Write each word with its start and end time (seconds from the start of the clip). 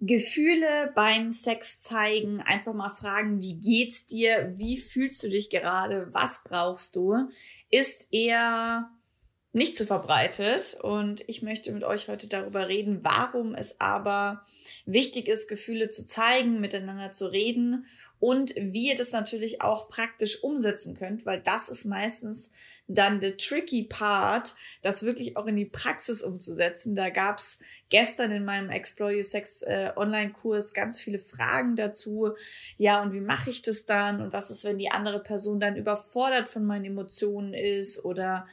Gefühle 0.00 0.92
beim 0.94 1.32
Sex 1.32 1.82
zeigen, 1.82 2.40
einfach 2.42 2.74
mal 2.74 2.90
fragen, 2.90 3.40
wie 3.40 3.54
geht's 3.54 4.04
dir, 4.06 4.52
wie 4.56 4.76
fühlst 4.76 5.22
du 5.22 5.28
dich 5.28 5.48
gerade, 5.48 6.08
was 6.12 6.42
brauchst 6.44 6.96
du, 6.96 7.30
ist 7.70 8.08
eher 8.12 8.90
nicht 9.56 9.78
so 9.78 9.86
verbreitet. 9.86 10.76
Und 10.82 11.24
ich 11.28 11.40
möchte 11.40 11.72
mit 11.72 11.82
euch 11.82 12.08
heute 12.08 12.28
darüber 12.28 12.68
reden, 12.68 13.00
warum 13.02 13.54
es 13.54 13.80
aber 13.80 14.44
wichtig 14.84 15.28
ist, 15.28 15.48
Gefühle 15.48 15.88
zu 15.88 16.06
zeigen, 16.06 16.60
miteinander 16.60 17.10
zu 17.10 17.26
reden 17.26 17.86
und 18.18 18.54
wie 18.56 18.88
ihr 18.90 18.96
das 18.96 19.12
natürlich 19.12 19.62
auch 19.62 19.88
praktisch 19.88 20.42
umsetzen 20.42 20.94
könnt, 20.94 21.26
weil 21.26 21.40
das 21.40 21.68
ist 21.68 21.86
meistens 21.86 22.50
dann 22.86 23.20
der 23.20 23.36
tricky 23.36 23.82
Part, 23.82 24.54
das 24.82 25.02
wirklich 25.02 25.36
auch 25.36 25.46
in 25.46 25.56
die 25.56 25.64
Praxis 25.64 26.22
umzusetzen. 26.22 26.94
Da 26.94 27.08
gab's 27.08 27.58
gestern 27.88 28.30
in 28.32 28.44
meinem 28.44 28.70
Explore 28.70 29.16
Your 29.16 29.24
Sex 29.24 29.62
äh, 29.62 29.90
Online-Kurs 29.96 30.74
ganz 30.74 31.00
viele 31.00 31.18
Fragen 31.18 31.76
dazu. 31.76 32.32
Ja, 32.76 33.02
und 33.02 33.12
wie 33.12 33.20
mache 33.20 33.50
ich 33.50 33.62
das 33.62 33.86
dann? 33.86 34.20
Und 34.20 34.32
was 34.32 34.50
ist, 34.50 34.64
wenn 34.64 34.78
die 34.78 34.90
andere 34.90 35.22
Person 35.22 35.60
dann 35.60 35.76
überfordert 35.76 36.48
von 36.48 36.64
meinen 36.64 36.84
Emotionen 36.84 37.54
ist 37.54 38.04
oder 38.04 38.46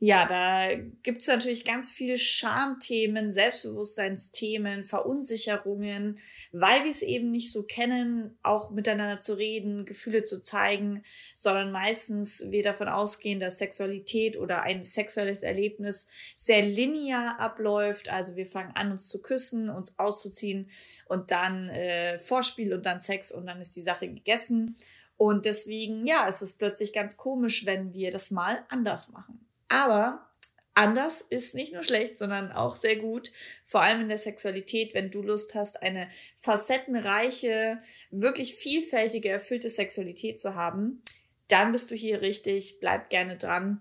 ja, 0.00 0.26
da 0.26 0.80
gibt's 1.02 1.26
natürlich 1.26 1.64
ganz 1.64 1.90
viele 1.90 2.18
Schamthemen, 2.18 3.32
Selbstbewusstseinsthemen, 3.32 4.84
Verunsicherungen, 4.84 6.20
weil 6.52 6.84
wir 6.84 6.90
es 6.90 7.02
eben 7.02 7.32
nicht 7.32 7.50
so 7.50 7.64
kennen, 7.64 8.38
auch 8.44 8.70
miteinander 8.70 9.18
zu 9.18 9.34
reden, 9.34 9.84
Gefühle 9.84 10.22
zu 10.22 10.40
zeigen, 10.40 11.02
sondern 11.34 11.72
meistens 11.72 12.44
wir 12.48 12.62
davon 12.62 12.86
ausgehen, 12.86 13.40
dass 13.40 13.58
Sexualität 13.58 14.36
oder 14.38 14.62
ein 14.62 14.84
sexuelles 14.84 15.42
Erlebnis 15.42 16.06
sehr 16.36 16.62
linear 16.62 17.40
abläuft. 17.40 18.08
Also 18.08 18.36
wir 18.36 18.46
fangen 18.46 18.76
an, 18.76 18.92
uns 18.92 19.08
zu 19.08 19.20
küssen, 19.20 19.68
uns 19.68 19.98
auszuziehen 19.98 20.70
und 21.06 21.32
dann 21.32 21.70
äh, 21.70 22.20
Vorspiel 22.20 22.72
und 22.72 22.86
dann 22.86 23.00
Sex 23.00 23.32
und 23.32 23.46
dann 23.46 23.60
ist 23.60 23.74
die 23.74 23.82
Sache 23.82 24.06
gegessen. 24.06 24.76
Und 25.16 25.44
deswegen, 25.44 26.06
ja, 26.06 26.28
ist 26.28 26.42
es 26.42 26.52
plötzlich 26.52 26.92
ganz 26.92 27.16
komisch, 27.16 27.66
wenn 27.66 27.92
wir 27.92 28.12
das 28.12 28.30
mal 28.30 28.64
anders 28.68 29.08
machen. 29.10 29.37
Aber 29.68 30.28
anders 30.74 31.22
ist 31.28 31.54
nicht 31.54 31.72
nur 31.72 31.82
schlecht, 31.82 32.18
sondern 32.18 32.52
auch 32.52 32.76
sehr 32.76 32.96
gut, 32.96 33.32
vor 33.64 33.82
allem 33.82 34.02
in 34.02 34.08
der 34.08 34.18
Sexualität, 34.18 34.94
wenn 34.94 35.10
du 35.10 35.22
Lust 35.22 35.54
hast, 35.54 35.82
eine 35.82 36.08
facettenreiche, 36.36 37.80
wirklich 38.10 38.54
vielfältige, 38.54 39.28
erfüllte 39.28 39.68
Sexualität 39.68 40.40
zu 40.40 40.54
haben, 40.54 41.02
dann 41.48 41.72
bist 41.72 41.90
du 41.90 41.94
hier 41.94 42.20
richtig, 42.20 42.78
bleib 42.80 43.10
gerne 43.10 43.36
dran 43.36 43.80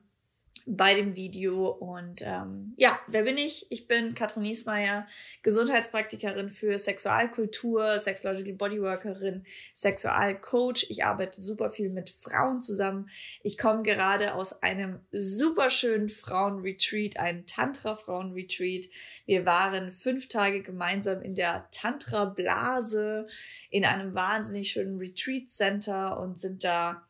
bei 0.70 0.94
dem 0.94 1.16
Video. 1.16 1.70
Und 1.70 2.22
ähm, 2.24 2.74
ja, 2.78 3.00
wer 3.08 3.24
bin 3.24 3.38
ich? 3.38 3.66
Ich 3.70 3.88
bin 3.88 4.14
Katrin 4.14 4.44
Niesmeier, 4.44 5.08
Gesundheitspraktikerin 5.44 6.50
für 6.50 6.78
Sexualkultur, 6.78 8.00
Sexological 8.00 8.54
Bodyworkerin, 8.54 9.46
Sexualcoach. 9.74 10.88
Ich 10.90 11.04
arbeite 11.06 11.42
super 11.42 11.72
viel 11.72 11.90
mit 11.90 12.10
Frauen 12.10 12.62
zusammen. 12.62 13.10
Ich 13.42 13.58
komme 13.58 13.84
gerade 13.84 14.34
aus 14.34 14.62
einem 14.62 15.00
super 15.12 15.70
schönen 15.70 16.10
Frauenretreat, 16.10 17.18
ein 17.18 17.46
Tantra-Frauenretreat. 17.46 18.86
Wir 19.26 19.46
waren 19.46 19.92
fünf 19.92 20.28
Tage 20.28 20.62
gemeinsam 20.62 21.22
in 21.22 21.36
der 21.36 21.68
Tantra-Blase 21.72 23.28
in 23.70 23.86
einem 23.86 24.14
wahnsinnig 24.14 24.72
schönen 24.72 24.98
Retreat-Center 24.98 26.20
und 26.20 26.38
sind 26.38 26.64
da 26.64 27.07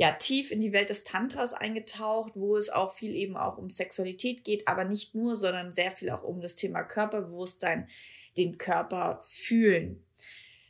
ja 0.00 0.12
tief 0.12 0.50
in 0.50 0.62
die 0.62 0.72
Welt 0.72 0.88
des 0.88 1.04
Tantras 1.04 1.52
eingetaucht, 1.52 2.32
wo 2.34 2.56
es 2.56 2.70
auch 2.70 2.94
viel 2.94 3.14
eben 3.14 3.36
auch 3.36 3.58
um 3.58 3.68
Sexualität 3.68 4.44
geht, 4.44 4.66
aber 4.66 4.84
nicht 4.84 5.14
nur, 5.14 5.36
sondern 5.36 5.74
sehr 5.74 5.90
viel 5.90 6.08
auch 6.08 6.22
um 6.22 6.40
das 6.40 6.56
Thema 6.56 6.82
Körperbewusstsein, 6.82 7.86
den 8.38 8.56
Körper 8.56 9.20
fühlen. 9.22 10.02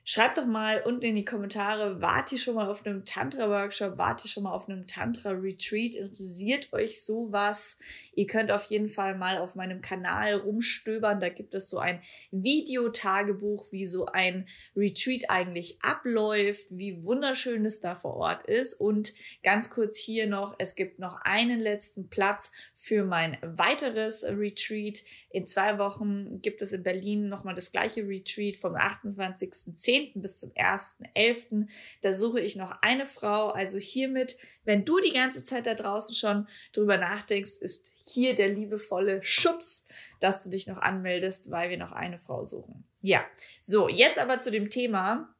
Schreibt 0.03 0.39
doch 0.39 0.47
mal 0.47 0.83
unten 0.84 1.05
in 1.05 1.15
die 1.15 1.25
Kommentare, 1.25 2.01
wart 2.01 2.33
ihr 2.33 2.39
schon 2.39 2.55
mal 2.55 2.69
auf 2.69 2.84
einem 2.87 3.05
Tantra-Workshop, 3.05 3.98
wart 3.98 4.25
ihr 4.25 4.29
schon 4.29 4.45
mal 4.45 4.53
auf 4.53 4.69
einem 4.69 4.87
Tantra-Retreat? 4.87 5.95
Interessiert 5.95 6.72
euch 6.72 7.03
sowas? 7.03 7.77
Ihr 8.15 8.27
könnt 8.27 8.50
auf 8.50 8.65
jeden 8.65 8.88
Fall 8.88 9.16
mal 9.16 9.38
auf 9.38 9.55
meinem 9.55 9.83
Kanal 9.83 10.34
rumstöbern. 10.34 11.21
Da 11.21 11.28
gibt 11.28 11.55
es 11.55 11.69
so 11.69 11.78
ein 11.78 12.00
Videotagebuch, 12.31 13.71
wie 13.72 13.84
so 13.84 14.06
ein 14.06 14.49
Retreat 14.75 15.28
eigentlich 15.28 15.78
abläuft, 15.83 16.67
wie 16.71 17.05
wunderschön 17.05 17.65
es 17.67 17.81
da 17.81 17.94
vor 17.94 18.17
Ort 18.17 18.44
ist. 18.44 18.75
Und 18.75 19.12
ganz 19.43 19.71
kurz 19.71 19.99
hier 19.99 20.27
noch, 20.27 20.55
es 20.59 20.75
gibt 20.75 20.99
noch 20.99 21.21
einen 21.22 21.61
letzten 21.61 22.09
Platz 22.09 22.50
für 22.75 23.05
mein 23.05 23.37
weiteres 23.43 24.25
Retreat. 24.25 25.05
In 25.31 25.47
zwei 25.47 25.79
Wochen 25.79 26.43
gibt 26.43 26.61
es 26.61 26.73
in 26.73 26.83
Berlin 26.83 27.29
nochmal 27.29 27.55
das 27.55 27.71
gleiche 27.71 28.07
Retreat 28.07 28.57
vom 28.57 28.75
28.10. 28.75 30.21
bis 30.21 30.41
zum 30.41 30.51
1.11. 30.51 31.69
Da 32.03 32.13
suche 32.13 32.41
ich 32.41 32.57
noch 32.57 32.73
eine 32.83 33.07
Frau. 33.07 33.49
Also 33.49 33.79
hiermit, 33.79 34.37
wenn 34.65 34.85
du 34.85 34.99
die 34.99 35.13
ganze 35.13 35.45
Zeit 35.45 35.67
da 35.67 35.75
draußen 35.75 36.17
schon 36.17 36.47
drüber 36.73 36.99
nachdenkst, 36.99 37.59
ist 37.59 37.93
hier 38.05 38.35
der 38.35 38.49
liebevolle 38.49 39.23
Schubs, 39.23 39.87
dass 40.19 40.43
du 40.43 40.51
dich 40.51 40.67
noch 40.67 40.79
anmeldest, 40.79 41.51
weil 41.53 41.71
wir 41.71 41.79
noch 41.79 41.93
eine 41.93 42.19
Frau 42.19 42.45
suchen. 42.45 42.85
Ja, 43.01 43.25
so, 43.61 43.89
jetzt 43.89 44.19
aber 44.19 44.41
zu 44.41 44.51
dem 44.51 44.69
Thema. 44.69 45.33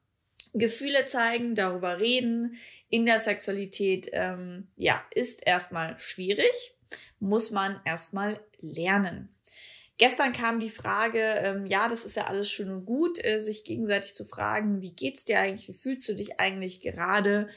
Gefühle 0.53 1.05
zeigen, 1.05 1.55
darüber 1.55 1.99
reden 1.99 2.55
in 2.89 3.05
der 3.05 3.19
Sexualität, 3.19 4.09
ähm, 4.11 4.67
ja, 4.75 5.01
ist 5.11 5.45
erstmal 5.45 5.97
schwierig, 5.97 6.75
muss 7.19 7.51
man 7.51 7.79
erstmal 7.85 8.39
lernen. 8.59 9.29
Gestern 10.01 10.33
kam 10.33 10.59
die 10.59 10.71
Frage, 10.71 11.19
ähm, 11.19 11.67
ja, 11.67 11.87
das 11.87 12.05
ist 12.05 12.15
ja 12.15 12.23
alles 12.23 12.49
schön 12.49 12.71
und 12.71 12.87
gut, 12.87 13.23
äh, 13.23 13.37
sich 13.37 13.63
gegenseitig 13.63 14.15
zu 14.15 14.25
fragen, 14.25 14.81
wie 14.81 14.93
geht's 14.93 15.25
dir 15.25 15.39
eigentlich, 15.39 15.67
wie 15.67 15.77
fühlst 15.77 16.09
du 16.09 16.15
dich 16.15 16.39
eigentlich 16.39 16.81
gerade? 16.81 17.47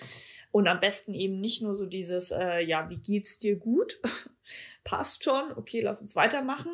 Und 0.50 0.69
am 0.69 0.78
besten 0.78 1.15
eben 1.15 1.41
nicht 1.41 1.62
nur 1.62 1.75
so 1.75 1.87
dieses, 1.87 2.33
äh, 2.33 2.60
ja, 2.60 2.91
wie 2.91 2.99
geht's 2.99 3.38
dir 3.38 3.56
gut? 3.56 3.99
Passt 4.84 5.25
schon, 5.25 5.53
okay, 5.56 5.81
lass 5.81 6.03
uns 6.03 6.16
weitermachen, 6.16 6.71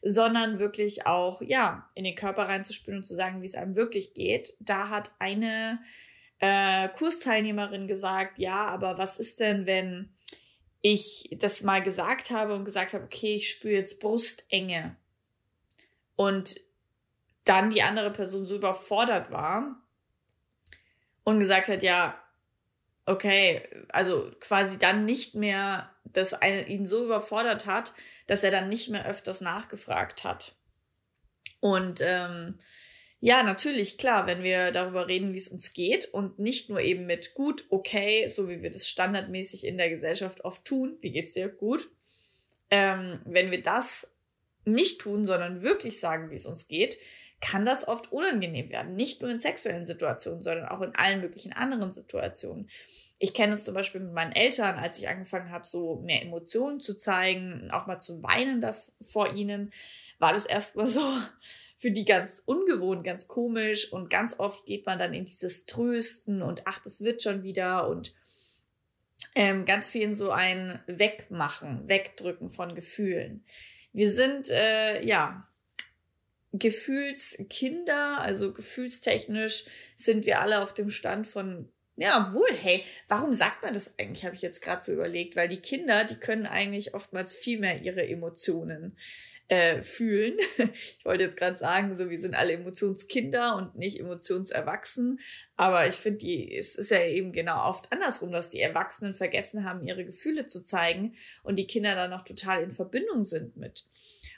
sondern 0.00 0.58
wirklich 0.58 1.06
auch, 1.06 1.42
ja, 1.42 1.90
in 1.94 2.04
den 2.04 2.14
Körper 2.14 2.44
reinzuspüren 2.48 3.00
und 3.00 3.04
zu 3.04 3.14
sagen, 3.14 3.42
wie 3.42 3.46
es 3.46 3.54
einem 3.54 3.76
wirklich 3.76 4.14
geht. 4.14 4.54
Da 4.60 4.88
hat 4.88 5.10
eine 5.18 5.78
äh, 6.38 6.88
Kursteilnehmerin 6.88 7.86
gesagt, 7.86 8.38
ja, 8.38 8.64
aber 8.64 8.96
was 8.96 9.18
ist 9.18 9.40
denn, 9.40 9.66
wenn 9.66 10.14
ich 10.80 11.28
das 11.38 11.62
mal 11.62 11.82
gesagt 11.82 12.30
habe 12.30 12.54
und 12.54 12.64
gesagt 12.64 12.94
habe, 12.94 13.04
okay, 13.04 13.34
ich 13.34 13.50
spüre 13.50 13.74
jetzt 13.74 14.00
Brustenge 14.00 14.96
und 16.16 16.60
dann 17.44 17.70
die 17.70 17.82
andere 17.82 18.10
Person 18.10 18.46
so 18.46 18.56
überfordert 18.56 19.30
war 19.30 19.76
und 21.24 21.38
gesagt 21.38 21.68
hat, 21.68 21.82
ja, 21.82 22.20
okay, 23.06 23.62
also 23.88 24.30
quasi 24.40 24.78
dann 24.78 25.04
nicht 25.04 25.34
mehr, 25.34 25.90
dass 26.04 26.34
eine 26.34 26.68
ihn 26.68 26.86
so 26.86 27.04
überfordert 27.04 27.66
hat, 27.66 27.92
dass 28.26 28.44
er 28.44 28.50
dann 28.50 28.68
nicht 28.68 28.90
mehr 28.90 29.06
öfters 29.06 29.40
nachgefragt 29.40 30.24
hat. 30.24 30.56
Und 31.60 32.00
ähm, 32.02 32.58
ja, 33.20 33.44
natürlich, 33.44 33.98
klar, 33.98 34.26
wenn 34.26 34.42
wir 34.42 34.72
darüber 34.72 35.06
reden, 35.06 35.32
wie 35.32 35.38
es 35.38 35.48
uns 35.48 35.72
geht 35.72 36.06
und 36.06 36.40
nicht 36.40 36.68
nur 36.70 36.80
eben 36.80 37.06
mit 37.06 37.34
gut, 37.34 37.64
okay, 37.70 38.26
so 38.26 38.48
wie 38.48 38.62
wir 38.62 38.70
das 38.70 38.88
standardmäßig 38.88 39.64
in 39.64 39.78
der 39.78 39.90
Gesellschaft 39.90 40.44
oft 40.44 40.64
tun, 40.64 40.96
wie 41.00 41.12
geht's 41.12 41.34
dir 41.34 41.48
gut, 41.48 41.88
ähm, 42.70 43.20
wenn 43.24 43.52
wir 43.52 43.62
das 43.62 44.11
nicht 44.64 45.00
tun, 45.00 45.24
sondern 45.24 45.62
wirklich 45.62 45.98
sagen, 45.98 46.30
wie 46.30 46.34
es 46.34 46.46
uns 46.46 46.68
geht, 46.68 46.98
kann 47.42 47.66
das 47.66 47.88
oft 47.88 48.12
unangenehm 48.12 48.70
werden. 48.70 48.94
Nicht 48.94 49.20
nur 49.20 49.30
in 49.30 49.40
sexuellen 49.40 49.84
Situationen, 49.84 50.42
sondern 50.42 50.68
auch 50.68 50.80
in 50.80 50.94
allen 50.94 51.20
möglichen 51.20 51.52
anderen 51.52 51.92
Situationen. 51.92 52.70
Ich 53.18 53.34
kenne 53.34 53.52
es 53.52 53.64
zum 53.64 53.74
Beispiel 53.74 54.00
mit 54.00 54.14
meinen 54.14 54.32
Eltern, 54.32 54.76
als 54.78 54.98
ich 54.98 55.08
angefangen 55.08 55.50
habe, 55.50 55.66
so 55.66 55.96
mehr 55.96 56.22
Emotionen 56.22 56.80
zu 56.80 56.96
zeigen, 56.96 57.70
auch 57.72 57.86
mal 57.86 57.98
zu 57.98 58.22
weinen 58.22 58.60
da 58.60 58.74
vor 59.00 59.34
ihnen, 59.34 59.72
war 60.18 60.32
das 60.32 60.46
erstmal 60.46 60.86
so 60.86 61.02
für 61.78 61.90
die 61.90 62.04
ganz 62.04 62.42
ungewohnt, 62.46 63.04
ganz 63.04 63.26
komisch 63.26 63.92
und 63.92 64.08
ganz 64.08 64.38
oft 64.38 64.64
geht 64.64 64.86
man 64.86 65.00
dann 65.00 65.12
in 65.12 65.24
dieses 65.24 65.66
Trösten 65.66 66.42
und 66.42 66.62
ach, 66.66 66.78
das 66.78 67.02
wird 67.02 67.22
schon 67.22 67.42
wieder 67.42 67.88
und 67.88 68.14
ähm, 69.34 69.64
ganz 69.64 69.88
viel 69.88 70.02
in 70.02 70.14
so 70.14 70.30
ein 70.30 70.80
Wegmachen, 70.86 71.88
Wegdrücken 71.88 72.50
von 72.50 72.74
Gefühlen. 72.74 73.44
Wir 73.92 74.10
sind, 74.10 74.50
äh, 74.50 75.04
ja, 75.04 75.48
Gefühlskinder, 76.52 78.20
also 78.20 78.52
gefühlstechnisch 78.52 79.64
sind 79.96 80.26
wir 80.26 80.40
alle 80.40 80.62
auf 80.62 80.74
dem 80.74 80.90
Stand 80.90 81.26
von 81.26 81.68
ja, 81.96 82.32
wohl, 82.32 82.50
hey, 82.50 82.84
warum 83.06 83.34
sagt 83.34 83.62
man 83.62 83.74
das 83.74 83.98
eigentlich, 83.98 84.24
habe 84.24 84.34
ich 84.34 84.40
jetzt 84.40 84.62
gerade 84.62 84.82
so 84.82 84.92
überlegt, 84.92 85.36
weil 85.36 85.48
die 85.48 85.60
Kinder, 85.60 86.04
die 86.04 86.16
können 86.16 86.46
eigentlich 86.46 86.94
oftmals 86.94 87.36
viel 87.36 87.58
mehr 87.58 87.82
ihre 87.82 88.06
Emotionen 88.06 88.96
äh, 89.48 89.82
fühlen. 89.82 90.38
Ich 90.98 91.04
wollte 91.04 91.24
jetzt 91.24 91.36
gerade 91.36 91.58
sagen, 91.58 91.94
so 91.94 92.08
wir 92.08 92.18
sind 92.18 92.34
alle 92.34 92.52
Emotionskinder 92.52 93.56
und 93.56 93.76
nicht 93.76 93.98
emotionserwachsen, 93.98 95.18
aber 95.56 95.86
ich 95.86 95.96
finde, 95.96 96.26
es 96.56 96.76
ist 96.76 96.90
ja 96.90 97.04
eben 97.04 97.32
genau 97.32 97.68
oft 97.68 97.90
andersrum, 97.92 98.30
dass 98.30 98.50
die 98.50 98.60
Erwachsenen 98.60 99.14
vergessen 99.14 99.64
haben, 99.64 99.86
ihre 99.86 100.04
Gefühle 100.04 100.46
zu 100.46 100.64
zeigen 100.64 101.16
und 101.42 101.58
die 101.58 101.66
Kinder 101.66 101.94
dann 101.94 102.10
noch 102.10 102.22
total 102.22 102.62
in 102.62 102.72
Verbindung 102.72 103.24
sind 103.24 103.56
mit. 103.56 103.84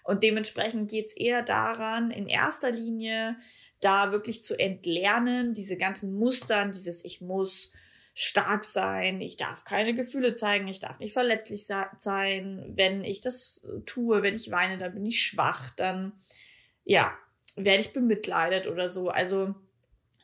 Und 0.04 0.22
dementsprechend 0.22 0.90
geht 0.90 1.08
es 1.08 1.16
eher 1.16 1.42
daran, 1.42 2.10
in 2.10 2.28
erster 2.28 2.70
Linie 2.70 3.36
da 3.80 4.12
wirklich 4.12 4.44
zu 4.44 4.58
entlernen, 4.58 5.54
diese 5.54 5.76
ganzen 5.76 6.14
Mustern, 6.14 6.72
dieses 6.72 7.04
Ich 7.04 7.22
muss 7.22 7.72
stark 8.14 8.64
sein, 8.64 9.20
ich 9.20 9.36
darf 9.36 9.64
keine 9.64 9.94
Gefühle 9.94 10.36
zeigen, 10.36 10.68
ich 10.68 10.78
darf 10.78 11.00
nicht 11.00 11.14
verletzlich 11.14 11.66
sein. 11.66 12.72
Wenn 12.76 13.02
ich 13.02 13.22
das 13.22 13.66
tue, 13.86 14.22
wenn 14.22 14.36
ich 14.36 14.50
weine, 14.50 14.78
dann 14.78 14.94
bin 14.94 15.06
ich 15.06 15.22
schwach, 15.22 15.70
dann 15.70 16.12
ja, 16.84 17.16
werde 17.56 17.80
ich 17.80 17.92
bemitleidet 17.92 18.66
oder 18.66 18.88
so. 18.88 19.08
Also 19.08 19.54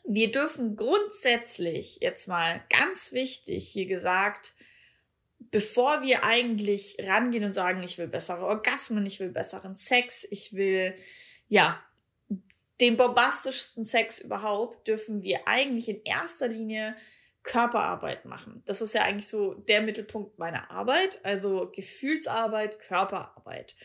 wir 0.05 0.31
dürfen 0.31 0.77
grundsätzlich, 0.77 1.99
jetzt 2.01 2.29
mal 2.29 2.63
ganz 2.69 3.13
wichtig 3.13 3.69
hier 3.69 3.87
gesagt, 3.87 4.55
bevor 5.51 6.03
wir 6.03 6.25
eigentlich 6.25 6.97
rangehen 7.01 7.45
und 7.45 7.53
sagen, 7.53 7.83
ich 7.83 7.99
will 7.99 8.09
bessere 8.09 8.45
Orgasmen, 8.45 9.07
ich 9.07 9.21
will 9.21 9.31
besseren 9.31 9.75
Sex, 9.77 10.27
ich 10.31 10.55
will, 10.55 10.95
ja, 11.49 11.83
den 12.81 12.97
bombastischsten 12.97 13.85
Sex 13.85 14.21
überhaupt, 14.21 14.89
dürfen 14.89 15.23
wir 15.23 15.47
eigentlich 15.47 15.89
in 15.89 16.03
erster 16.05 16.49
Linie 16.49 16.97
Körperarbeit 17.43 18.27
machen. 18.27 18.63
Das 18.67 18.81
ist 18.81 18.95
ja 18.95 19.03
eigentlich 19.03 19.29
so 19.29 19.55
der 19.55 19.83
Mittelpunkt 19.83 20.39
meiner 20.39 20.71
Arbeit, 20.71 21.21
also 21.25 21.71
Gefühlsarbeit, 21.75 22.79
Körperarbeit. 22.79 23.77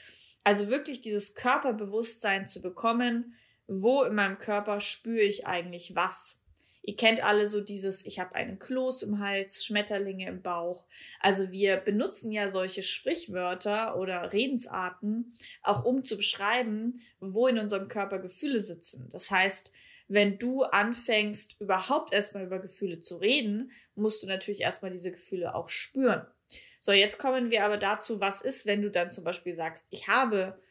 Also 0.43 0.69
wirklich 0.69 1.01
dieses 1.01 1.35
Körperbewusstsein 1.35 2.47
zu 2.47 2.61
bekommen, 2.61 3.35
wo 3.67 4.03
in 4.03 4.13
meinem 4.13 4.37
Körper 4.37 4.79
spüre 4.79 5.23
ich 5.23 5.47
eigentlich 5.47 5.95
was. 5.95 6.39
Ihr 6.87 6.95
kennt 6.95 7.23
alle 7.23 7.47
so 7.47 7.61
dieses, 7.61 8.05
ich 8.05 8.19
habe 8.19 8.35
einen 8.35 8.59
Kloß 8.59 9.01
im 9.03 9.19
Hals, 9.19 9.65
Schmetterlinge 9.65 10.27
im 10.27 10.43
Bauch. 10.43 10.85
Also 11.19 11.51
wir 11.51 11.77
benutzen 11.77 12.31
ja 12.31 12.47
solche 12.47 12.83
Sprichwörter 12.83 13.97
oder 13.97 14.31
Redensarten 14.31 15.33
auch 15.63 15.83
um 15.83 16.03
zu 16.03 16.15
beschreiben, 16.15 17.01
wo 17.19 17.47
in 17.47 17.57
unserem 17.57 17.87
Körper 17.87 18.19
Gefühle 18.19 18.61
sitzen. 18.61 19.09
Das 19.11 19.31
heißt, 19.31 19.71
wenn 20.07 20.37
du 20.37 20.61
anfängst, 20.61 21.59
überhaupt 21.59 22.13
erstmal 22.13 22.45
über 22.45 22.59
Gefühle 22.59 22.99
zu 22.99 23.17
reden, 23.17 23.71
musst 23.95 24.21
du 24.21 24.27
natürlich 24.27 24.61
erstmal 24.61 24.91
diese 24.91 25.11
Gefühle 25.11 25.55
auch 25.55 25.69
spüren. 25.69 26.27
So, 26.79 26.91
jetzt 26.91 27.17
kommen 27.17 27.49
wir 27.49 27.65
aber 27.65 27.77
dazu, 27.77 28.21
was 28.21 28.41
ist, 28.41 28.67
wenn 28.67 28.83
du 28.83 28.91
dann 28.91 29.09
zum 29.09 29.23
Beispiel 29.23 29.55
sagst, 29.55 29.87
ich 29.89 30.07
habe 30.07 30.61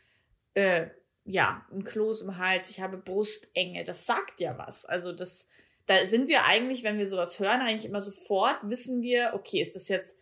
äh, 0.55 0.87
ja 1.25 1.67
ein 1.73 1.83
Kloß 1.83 2.21
im 2.21 2.39
Hals, 2.39 2.71
ich 2.71 2.81
habe 2.81 2.99
Brustenge. 2.99 3.83
Das 3.83 4.07
sagt 4.07 4.41
ja 4.41 4.57
was. 4.57 4.85
Also 4.85 5.13
das 5.13 5.49
da 5.87 6.07
sind 6.07 6.29
wir 6.29 6.47
eigentlich, 6.47 6.83
wenn 6.83 6.99
wir 6.99 7.07
sowas 7.07 7.39
hören, 7.39 7.61
eigentlich 7.61 7.85
immer 7.85 8.01
sofort 8.01 8.57
wissen 8.63 9.03
wir, 9.03 9.33
okay, 9.35 9.61
ist 9.61 9.77
das 9.77 9.89
jetzt 9.89 10.19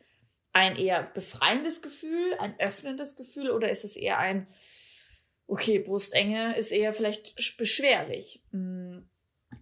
ein 0.52 0.76
eher 0.76 1.02
befreiendes 1.02 1.82
Gefühl, 1.82 2.34
ein 2.38 2.58
öffnendes 2.58 3.16
Gefühl 3.16 3.50
oder 3.50 3.70
ist 3.70 3.84
es 3.84 3.96
eher 3.96 4.18
ein, 4.18 4.46
okay, 5.46 5.78
Brustenge 5.78 6.56
ist 6.56 6.72
eher 6.72 6.92
vielleicht 6.92 7.56
beschwerlich. 7.56 8.42
Hm, 8.50 9.08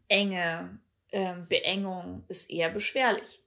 Enge, 0.09 0.81
äh, 1.11 1.35
Beengung 1.49 2.25
ist 2.29 2.51
eher 2.51 2.71
beschwerlich. 2.71 3.41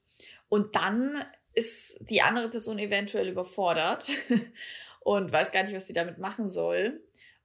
Und 0.49 0.75
dann 0.75 1.23
ist 1.53 1.97
die 2.01 2.21
andere 2.21 2.49
Person 2.49 2.79
eventuell 2.79 3.27
überfordert 3.27 4.11
und 5.01 5.31
weiß 5.31 5.51
gar 5.51 5.63
nicht, 5.63 5.75
was 5.75 5.87
sie 5.87 5.93
damit 5.93 6.17
machen 6.17 6.49
soll. 6.49 7.01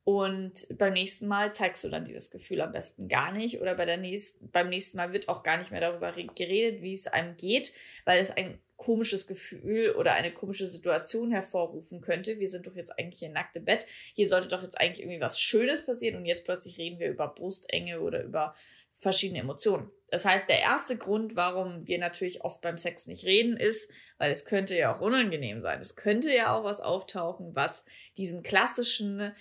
Und 0.09 0.67
beim 0.79 0.95
nächsten 0.95 1.27
Mal 1.27 1.53
zeigst 1.53 1.85
du 1.85 1.91
dann 1.91 2.07
dieses 2.07 2.31
Gefühl 2.31 2.63
am 2.63 2.73
besten 2.73 3.09
gar 3.09 3.31
nicht. 3.31 3.61
Oder 3.61 3.75
bei 3.75 3.85
der 3.85 3.99
nächsten, 3.99 4.51
beim 4.51 4.71
nächsten 4.71 4.97
Mal 4.97 5.13
wird 5.13 5.29
auch 5.29 5.43
gar 5.43 5.59
nicht 5.59 5.71
mehr 5.71 5.83
darüber 5.83 6.13
geredet, 6.13 6.81
wie 6.81 6.95
es 6.95 7.09
einem 7.09 7.37
geht, 7.37 7.75
weil 8.07 8.19
es 8.19 8.31
ein 8.31 8.59
komisches 8.79 9.27
Gefühl 9.27 9.91
oder 9.99 10.15
eine 10.15 10.33
komische 10.33 10.67
Situation 10.67 11.31
hervorrufen 11.31 12.01
könnte. 12.01 12.41
Wir 12.41 12.49
sind 12.49 12.67
doch 12.67 12.75
jetzt 12.75 12.99
eigentlich 12.99 13.19
hier 13.19 13.29
nackt 13.29 13.55
im 13.57 13.67
Bett. 13.67 13.87
Hier 14.15 14.27
sollte 14.27 14.49
doch 14.49 14.63
jetzt 14.63 14.81
eigentlich 14.81 15.01
irgendwie 15.01 15.21
was 15.21 15.39
Schönes 15.39 15.85
passieren 15.85 16.17
und 16.17 16.25
jetzt 16.25 16.47
plötzlich 16.47 16.79
reden 16.79 16.99
wir 16.99 17.11
über 17.11 17.29
Brustenge 17.29 18.01
oder 18.01 18.23
über 18.23 18.55
verschiedene 18.95 19.41
Emotionen. 19.41 19.91
Das 20.11 20.25
heißt, 20.25 20.49
der 20.49 20.61
erste 20.61 20.97
Grund, 20.97 21.37
warum 21.37 21.87
wir 21.87 21.99
natürlich 21.99 22.41
oft 22.41 22.63
beim 22.63 22.79
Sex 22.79 23.09
nicht 23.09 23.27
reden, 23.27 23.59
ist, 23.59 23.91
weil 24.17 24.31
es 24.31 24.47
könnte 24.47 24.75
ja 24.75 24.97
auch 24.97 25.03
unangenehm 25.03 25.61
sein. 25.61 25.83
Es 25.83 25.97
könnte 25.97 26.35
ja 26.35 26.57
auch 26.57 26.65
was 26.65 26.81
auftauchen, 26.81 27.55
was 27.55 27.85
diesem 28.17 28.43
klassischen 28.43 29.35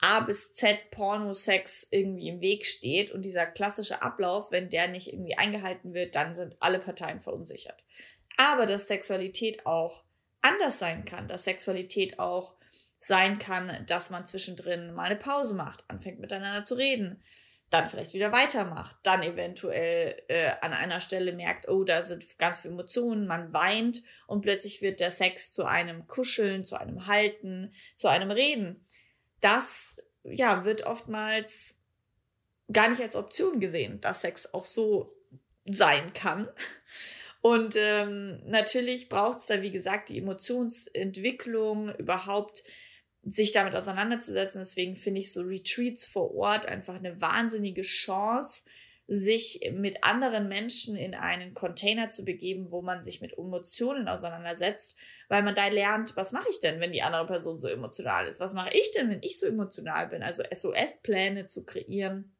A 0.00 0.20
bis 0.20 0.54
Z 0.54 0.90
Pornosex 0.90 1.88
irgendwie 1.90 2.28
im 2.28 2.40
Weg 2.40 2.64
steht 2.64 3.10
und 3.10 3.22
dieser 3.22 3.46
klassische 3.46 4.02
Ablauf, 4.02 4.50
wenn 4.50 4.70
der 4.70 4.88
nicht 4.88 5.12
irgendwie 5.12 5.36
eingehalten 5.36 5.92
wird, 5.92 6.14
dann 6.14 6.34
sind 6.34 6.56
alle 6.60 6.78
Parteien 6.78 7.20
verunsichert. 7.20 7.82
Aber 8.36 8.64
dass 8.64 8.88
Sexualität 8.88 9.66
auch 9.66 10.04
anders 10.40 10.78
sein 10.78 11.04
kann, 11.04 11.28
dass 11.28 11.44
Sexualität 11.44 12.18
auch 12.18 12.54
sein 12.98 13.38
kann, 13.38 13.84
dass 13.86 14.10
man 14.10 14.26
zwischendrin 14.26 14.94
mal 14.94 15.04
eine 15.04 15.16
Pause 15.16 15.54
macht, 15.54 15.84
anfängt 15.88 16.20
miteinander 16.20 16.64
zu 16.64 16.74
reden, 16.74 17.22
dann 17.70 17.86
vielleicht 17.86 18.14
wieder 18.14 18.32
weitermacht, 18.32 18.96
dann 19.04 19.22
eventuell 19.22 20.20
äh, 20.28 20.50
an 20.60 20.72
einer 20.72 21.00
Stelle 21.00 21.32
merkt, 21.32 21.68
oh, 21.68 21.84
da 21.84 22.02
sind 22.02 22.38
ganz 22.38 22.60
viele 22.60 22.74
Emotionen, 22.74 23.26
man 23.26 23.52
weint 23.52 24.02
und 24.26 24.42
plötzlich 24.42 24.82
wird 24.82 25.00
der 25.00 25.10
Sex 25.10 25.52
zu 25.52 25.64
einem 25.64 26.06
Kuscheln, 26.08 26.64
zu 26.64 26.76
einem 26.76 27.06
Halten, 27.06 27.72
zu 27.94 28.08
einem 28.08 28.30
Reden 28.30 28.84
das 29.40 29.96
ja, 30.24 30.64
wird 30.64 30.86
oftmals 30.86 31.74
gar 32.72 32.88
nicht 32.88 33.02
als 33.02 33.16
Option 33.16 33.60
gesehen, 33.60 34.00
dass 34.00 34.22
Sex 34.22 34.52
auch 34.54 34.64
so 34.64 35.12
sein 35.64 36.12
kann. 36.12 36.48
Und 37.42 37.74
ähm, 37.76 38.40
natürlich 38.46 39.08
braucht 39.08 39.38
es 39.38 39.46
da, 39.46 39.62
wie 39.62 39.70
gesagt, 39.70 40.10
die 40.10 40.18
Emotionsentwicklung, 40.18 41.94
überhaupt 41.96 42.64
sich 43.22 43.52
damit 43.52 43.74
auseinanderzusetzen. 43.74 44.60
Deswegen 44.60 44.96
finde 44.96 45.20
ich 45.20 45.32
so 45.32 45.42
Retreats 45.42 46.04
vor 46.04 46.34
Ort 46.34 46.66
einfach 46.66 46.96
eine 46.96 47.20
wahnsinnige 47.20 47.82
Chance, 47.82 48.64
sich 49.12 49.72
mit 49.72 50.04
anderen 50.04 50.46
Menschen 50.46 50.94
in 50.94 51.16
einen 51.16 51.52
Container 51.52 52.10
zu 52.10 52.24
begeben, 52.24 52.70
wo 52.70 52.80
man 52.80 53.02
sich 53.02 53.20
mit 53.20 53.36
Emotionen 53.36 54.06
auseinandersetzt, 54.06 54.96
weil 55.28 55.42
man 55.42 55.56
da 55.56 55.66
lernt, 55.66 56.14
was 56.16 56.30
mache 56.30 56.48
ich 56.48 56.60
denn, 56.60 56.78
wenn 56.78 56.92
die 56.92 57.02
andere 57.02 57.26
Person 57.26 57.58
so 57.58 57.66
emotional 57.66 58.28
ist? 58.28 58.38
Was 58.38 58.54
mache 58.54 58.70
ich 58.72 58.92
denn, 58.92 59.10
wenn 59.10 59.22
ich 59.24 59.36
so 59.36 59.46
emotional 59.46 60.06
bin? 60.06 60.22
Also 60.22 60.44
SOS-Pläne 60.48 61.46
zu 61.46 61.64
kreieren 61.64 62.36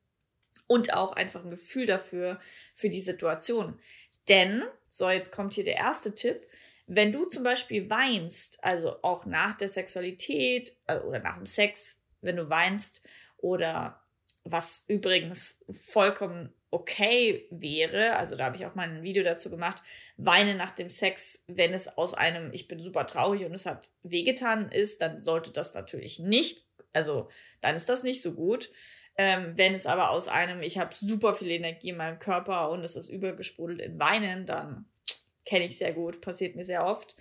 und 0.69 0.95
auch 0.95 1.11
einfach 1.13 1.45
ein 1.45 1.51
Gefühl 1.51 1.87
dafür, 1.87 2.39
für 2.77 2.89
die 2.89 3.01
Situation. 3.01 3.81
Denn, 4.29 4.63
so 4.89 5.11
jetzt 5.11 5.33
kommt 5.33 5.55
hier 5.55 5.65
der 5.65 5.77
erste 5.77 6.15
Tipp, 6.15 6.47
wenn 6.87 7.11
du 7.11 7.25
zum 7.25 7.43
Beispiel 7.43 7.91
weinst, 7.91 8.63
also 8.63 9.03
auch 9.03 9.27
nach 9.27 9.57
der 9.57 9.69
Sexualität 9.69 10.77
äh, 10.87 10.99
oder 10.99 11.19
nach 11.19 11.37
dem 11.37 11.47
Sex, 11.47 11.99
wenn 12.21 12.37
du 12.37 12.49
weinst 12.49 13.03
oder 13.39 14.05
was 14.45 14.85
übrigens 14.87 15.65
vollkommen 15.73 16.55
okay 16.71 17.47
wäre, 17.51 18.17
also 18.17 18.37
da 18.37 18.45
habe 18.45 18.57
ich 18.57 18.65
auch 18.67 18.75
mal 18.75 18.89
ein 18.89 19.03
Video 19.03 19.25
dazu 19.25 19.51
gemacht, 19.51 19.83
weine 20.17 20.55
nach 20.55 20.71
dem 20.71 20.89
Sex, 20.89 21.43
wenn 21.49 21.75
es 21.75 21.97
aus 21.99 22.15
einem, 22.15 22.53
ich 22.53 22.69
bin 22.69 22.81
super 22.83 23.07
traurig 23.07 23.45
und 23.45 23.55
es 23.55 23.67
hat 23.67 23.91
wehgetan 24.03 24.71
ist, 24.71 25.03
dann 25.03 25.21
sollte 25.21 25.51
das 25.51 25.75
natürlich 25.75 26.21
nicht, 26.21 26.65
also 26.93 27.29
dann 27.61 27.75
ist 27.75 27.89
das 27.89 28.03
nicht 28.03 28.23
so 28.23 28.35
gut. 28.35 28.71
Ähm, 29.17 29.53
wenn 29.57 29.75
es 29.75 29.87
aber 29.87 30.11
aus 30.11 30.29
einem, 30.29 30.63
ich 30.63 30.79
habe 30.79 30.95
super 30.95 31.35
viel 31.35 31.51
Energie 31.51 31.91
in 31.91 31.97
meinem 31.97 32.19
Körper 32.19 32.71
und 32.71 32.83
es 32.85 32.97
ist 32.97 33.09
übergesprudelt 33.09 33.81
in 33.81 33.99
Weinen, 33.99 34.47
dann 34.47 34.87
kenne 35.45 35.65
ich 35.65 35.77
sehr 35.77 35.93
gut, 35.93 36.21
passiert 36.21 36.57
mir 36.57 36.65
sehr 36.65 36.87
oft. 36.87 37.17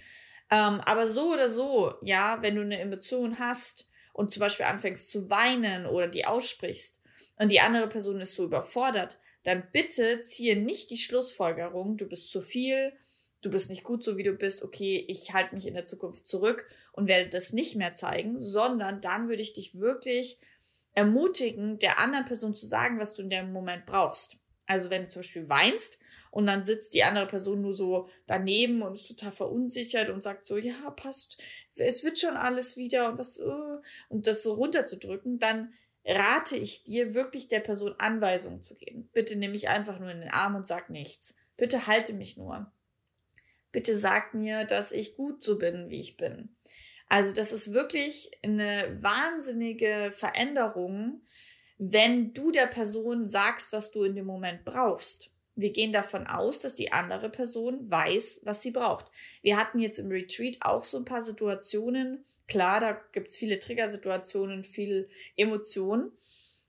Ähm, 0.51 0.81
aber 0.85 1.07
so 1.07 1.33
oder 1.33 1.49
so, 1.49 1.95
ja, 2.01 2.41
wenn 2.41 2.55
du 2.55 2.61
eine 2.61 2.79
Emotion 2.79 3.39
hast 3.39 3.89
und 4.13 4.31
zum 4.31 4.41
Beispiel 4.41 4.65
anfängst 4.65 5.11
zu 5.11 5.29
weinen 5.29 5.85
oder 5.87 6.07
die 6.07 6.25
aussprichst 6.25 7.01
und 7.37 7.51
die 7.51 7.59
andere 7.59 7.87
Person 7.87 8.21
ist 8.21 8.35
so 8.35 8.45
überfordert, 8.45 9.19
dann 9.43 9.67
bitte 9.71 10.21
ziehe 10.23 10.55
nicht 10.55 10.89
die 10.89 10.97
Schlussfolgerung, 10.97 11.97
du 11.97 12.07
bist 12.07 12.31
zu 12.31 12.41
viel, 12.41 12.93
du 13.41 13.49
bist 13.49 13.69
nicht 13.69 13.83
gut 13.83 14.03
so 14.03 14.17
wie 14.17 14.23
du 14.23 14.33
bist, 14.33 14.63
okay, 14.63 15.03
ich 15.07 15.33
halte 15.33 15.55
mich 15.55 15.65
in 15.65 15.73
der 15.73 15.85
Zukunft 15.85 16.27
zurück 16.27 16.67
und 16.91 17.07
werde 17.07 17.29
das 17.29 17.53
nicht 17.53 17.75
mehr 17.75 17.95
zeigen, 17.95 18.41
sondern 18.41 19.01
dann 19.01 19.29
würde 19.29 19.41
ich 19.41 19.53
dich 19.53 19.79
wirklich 19.79 20.39
ermutigen, 20.93 21.79
der 21.79 21.99
anderen 21.99 22.25
Person 22.25 22.55
zu 22.55 22.65
sagen, 22.65 22.99
was 22.99 23.13
du 23.13 23.21
in 23.21 23.29
dem 23.29 23.53
Moment 23.53 23.85
brauchst. 23.85 24.37
Also 24.65 24.89
wenn 24.89 25.03
du 25.03 25.09
zum 25.09 25.21
Beispiel 25.21 25.47
weinst 25.47 25.99
und 26.31 26.45
dann 26.45 26.63
sitzt 26.63 26.93
die 26.93 27.03
andere 27.03 27.27
Person 27.27 27.61
nur 27.61 27.73
so 27.73 28.09
daneben 28.27 28.81
und 28.81 28.93
ist 28.93 29.07
total 29.07 29.31
verunsichert 29.31 30.09
und 30.09 30.21
sagt 30.21 30.45
so, 30.45 30.57
ja, 30.57 30.91
passt, 30.91 31.37
es 31.75 32.03
wird 32.03 32.19
schon 32.19 32.35
alles 32.35 32.77
wieder 32.77 33.09
und 33.09 33.17
was, 33.17 33.39
uh, 33.39 33.81
und 34.09 34.27
das 34.27 34.43
so 34.43 34.53
runterzudrücken, 34.53 35.39
dann 35.39 35.73
rate 36.09 36.57
ich 36.57 36.83
dir, 36.83 37.13
wirklich 37.13 37.47
der 37.47 37.59
Person 37.59 37.93
Anweisungen 37.99 38.63
zu 38.63 38.75
geben. 38.75 39.09
Bitte 39.13 39.37
nimm 39.37 39.51
mich 39.51 39.69
einfach 39.69 39.99
nur 39.99 40.09
in 40.09 40.21
den 40.21 40.31
Arm 40.31 40.55
und 40.55 40.67
sag 40.67 40.89
nichts. 40.89 41.35
Bitte 41.55 41.87
halte 41.87 42.13
mich 42.13 42.35
nur. 42.35 42.71
Bitte 43.71 43.95
sag 43.95 44.33
mir, 44.33 44.65
dass 44.65 44.91
ich 44.91 45.15
gut 45.15 45.43
so 45.43 45.59
bin, 45.59 45.89
wie 45.89 45.99
ich 45.99 46.17
bin. 46.17 46.55
Also 47.07 47.33
das 47.33 47.51
ist 47.51 47.73
wirklich 47.73 48.31
eine 48.43 48.97
wahnsinnige 49.01 50.11
Veränderung, 50.15 51.21
wenn 51.77 52.33
du 52.33 52.51
der 52.51 52.67
Person 52.67 53.27
sagst, 53.27 53.71
was 53.71 53.91
du 53.91 54.03
in 54.03 54.15
dem 54.15 54.25
Moment 54.25 54.65
brauchst. 54.65 55.31
Wir 55.55 55.71
gehen 55.71 55.91
davon 55.91 56.25
aus, 56.25 56.59
dass 56.59 56.73
die 56.73 56.91
andere 56.91 57.29
Person 57.29 57.89
weiß, 57.89 58.41
was 58.43 58.61
sie 58.61 58.71
braucht. 58.71 59.07
Wir 59.41 59.57
hatten 59.57 59.79
jetzt 59.79 59.99
im 59.99 60.09
Retreat 60.09 60.57
auch 60.61 60.83
so 60.83 60.97
ein 60.97 61.05
paar 61.05 61.21
Situationen, 61.21 62.25
klar, 62.49 62.79
da 62.79 62.99
gibt 63.11 63.29
es 63.29 63.37
viele 63.37 63.59
Triggersituationen, 63.59 64.63
viel 64.63 65.09
Emotionen. 65.37 66.11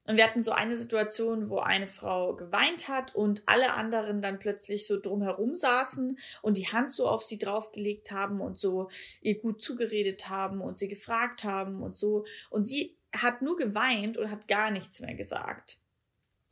Und 0.05 0.17
wir 0.17 0.25
hatten 0.25 0.43
so 0.43 0.53
eine 0.53 0.77
Situation, 0.77 1.51
wo 1.51 1.59
eine 1.59 1.87
Frau 1.87 2.35
geweint 2.35 2.89
hat 2.89 3.15
und 3.15 3.43
alle 3.47 3.75
anderen 3.75 4.23
dann 4.23 4.39
plötzlich 4.39 4.87
so 4.87 5.01
drumherum 5.01 5.55
saßen 5.55 6.19
und 6.43 6.57
die 6.57 6.69
Hand 6.69 6.93
so 6.93 7.07
auf 7.07 7.23
sie 7.23 7.39
draufgelegt 7.39 8.11
haben 8.11 8.41
und 8.41 8.59
so 8.59 8.91
ihr 9.21 9.39
gut 9.39 9.63
zugeredet 9.63 10.29
haben 10.29 10.63
und 10.63 10.79
sie 10.79 10.89
gefragt 10.89 11.45
haben 11.45 11.83
und 11.83 11.97
so. 11.97 12.25
Und 12.49 12.65
sie 12.65 12.97
hat 13.15 13.43
nur 13.43 13.57
geweint 13.57 14.17
und 14.17 14.31
hat 14.31 14.49
gar 14.49 14.71
nichts 14.71 15.01
mehr 15.01 15.15
gesagt. 15.15 15.79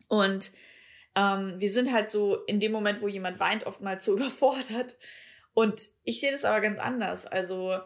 Und 0.08 0.52
ähm, 1.16 1.54
wir 1.58 1.70
sind 1.70 1.92
halt 1.92 2.10
so 2.10 2.44
in 2.44 2.60
dem 2.60 2.70
Moment, 2.70 3.00
wo 3.00 3.08
jemand 3.08 3.40
weint, 3.40 3.66
oftmals 3.66 4.04
so 4.04 4.12
überfordert. 4.16 4.98
Und 5.54 5.80
ich 6.04 6.20
sehe 6.20 6.30
das 6.30 6.44
aber 6.44 6.60
ganz 6.60 6.78
anders. 6.78 7.26
Also 7.26 7.78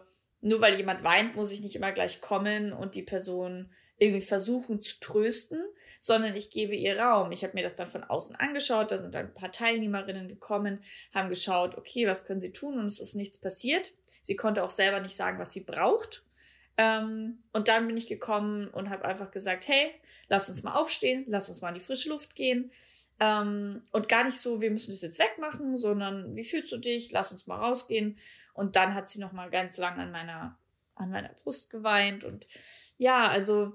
nur 0.42 0.60
weil 0.60 0.76
jemand 0.76 1.04
weint, 1.04 1.36
muss 1.36 1.52
ich 1.52 1.62
nicht 1.62 1.76
immer 1.76 1.92
gleich 1.92 2.20
kommen 2.20 2.72
und 2.72 2.94
die 2.94 3.02
Person 3.02 3.72
irgendwie 3.96 4.20
versuchen 4.20 4.82
zu 4.82 4.98
trösten, 4.98 5.62
sondern 6.00 6.34
ich 6.34 6.50
gebe 6.50 6.74
ihr 6.74 6.98
Raum. 6.98 7.30
Ich 7.30 7.44
habe 7.44 7.54
mir 7.54 7.62
das 7.62 7.76
dann 7.76 7.90
von 7.90 8.02
außen 8.02 8.34
angeschaut, 8.36 8.90
da 8.90 8.98
sind 8.98 9.14
ein 9.14 9.32
paar 9.32 9.52
Teilnehmerinnen 9.52 10.28
gekommen, 10.28 10.82
haben 11.14 11.28
geschaut, 11.28 11.78
okay, 11.78 12.08
was 12.08 12.24
können 12.24 12.40
sie 12.40 12.52
tun 12.52 12.78
und 12.78 12.86
es 12.86 12.98
ist 12.98 13.14
nichts 13.14 13.38
passiert. 13.38 13.92
Sie 14.20 14.34
konnte 14.34 14.64
auch 14.64 14.70
selber 14.70 14.98
nicht 14.98 15.14
sagen, 15.14 15.38
was 15.38 15.52
sie 15.52 15.60
braucht. 15.60 16.24
Ähm, 16.76 17.44
und 17.52 17.68
dann 17.68 17.86
bin 17.86 17.96
ich 17.96 18.08
gekommen 18.08 18.66
und 18.68 18.90
habe 18.90 19.04
einfach 19.04 19.30
gesagt, 19.30 19.68
hey, 19.68 19.92
lass 20.32 20.48
uns 20.48 20.62
mal 20.62 20.74
aufstehen, 20.74 21.24
lass 21.28 21.50
uns 21.50 21.60
mal 21.60 21.68
in 21.68 21.74
die 21.74 21.80
frische 21.80 22.08
Luft 22.08 22.34
gehen. 22.34 22.72
Ähm, 23.20 23.82
und 23.92 24.08
gar 24.08 24.24
nicht 24.24 24.38
so, 24.38 24.62
wir 24.62 24.70
müssen 24.70 24.90
das 24.90 25.02
jetzt 25.02 25.18
wegmachen, 25.18 25.76
sondern 25.76 26.34
wie 26.34 26.42
fühlst 26.42 26.72
du 26.72 26.78
dich? 26.78 27.12
Lass 27.12 27.32
uns 27.32 27.46
mal 27.46 27.58
rausgehen. 27.58 28.16
Und 28.54 28.74
dann 28.74 28.94
hat 28.94 29.10
sie 29.10 29.20
noch 29.20 29.32
mal 29.32 29.50
ganz 29.50 29.76
lang 29.76 30.00
an 30.00 30.10
meiner, 30.10 30.58
an 30.94 31.10
meiner 31.10 31.34
Brust 31.42 31.68
geweint. 31.68 32.24
Und 32.24 32.46
ja, 32.96 33.28
also 33.28 33.74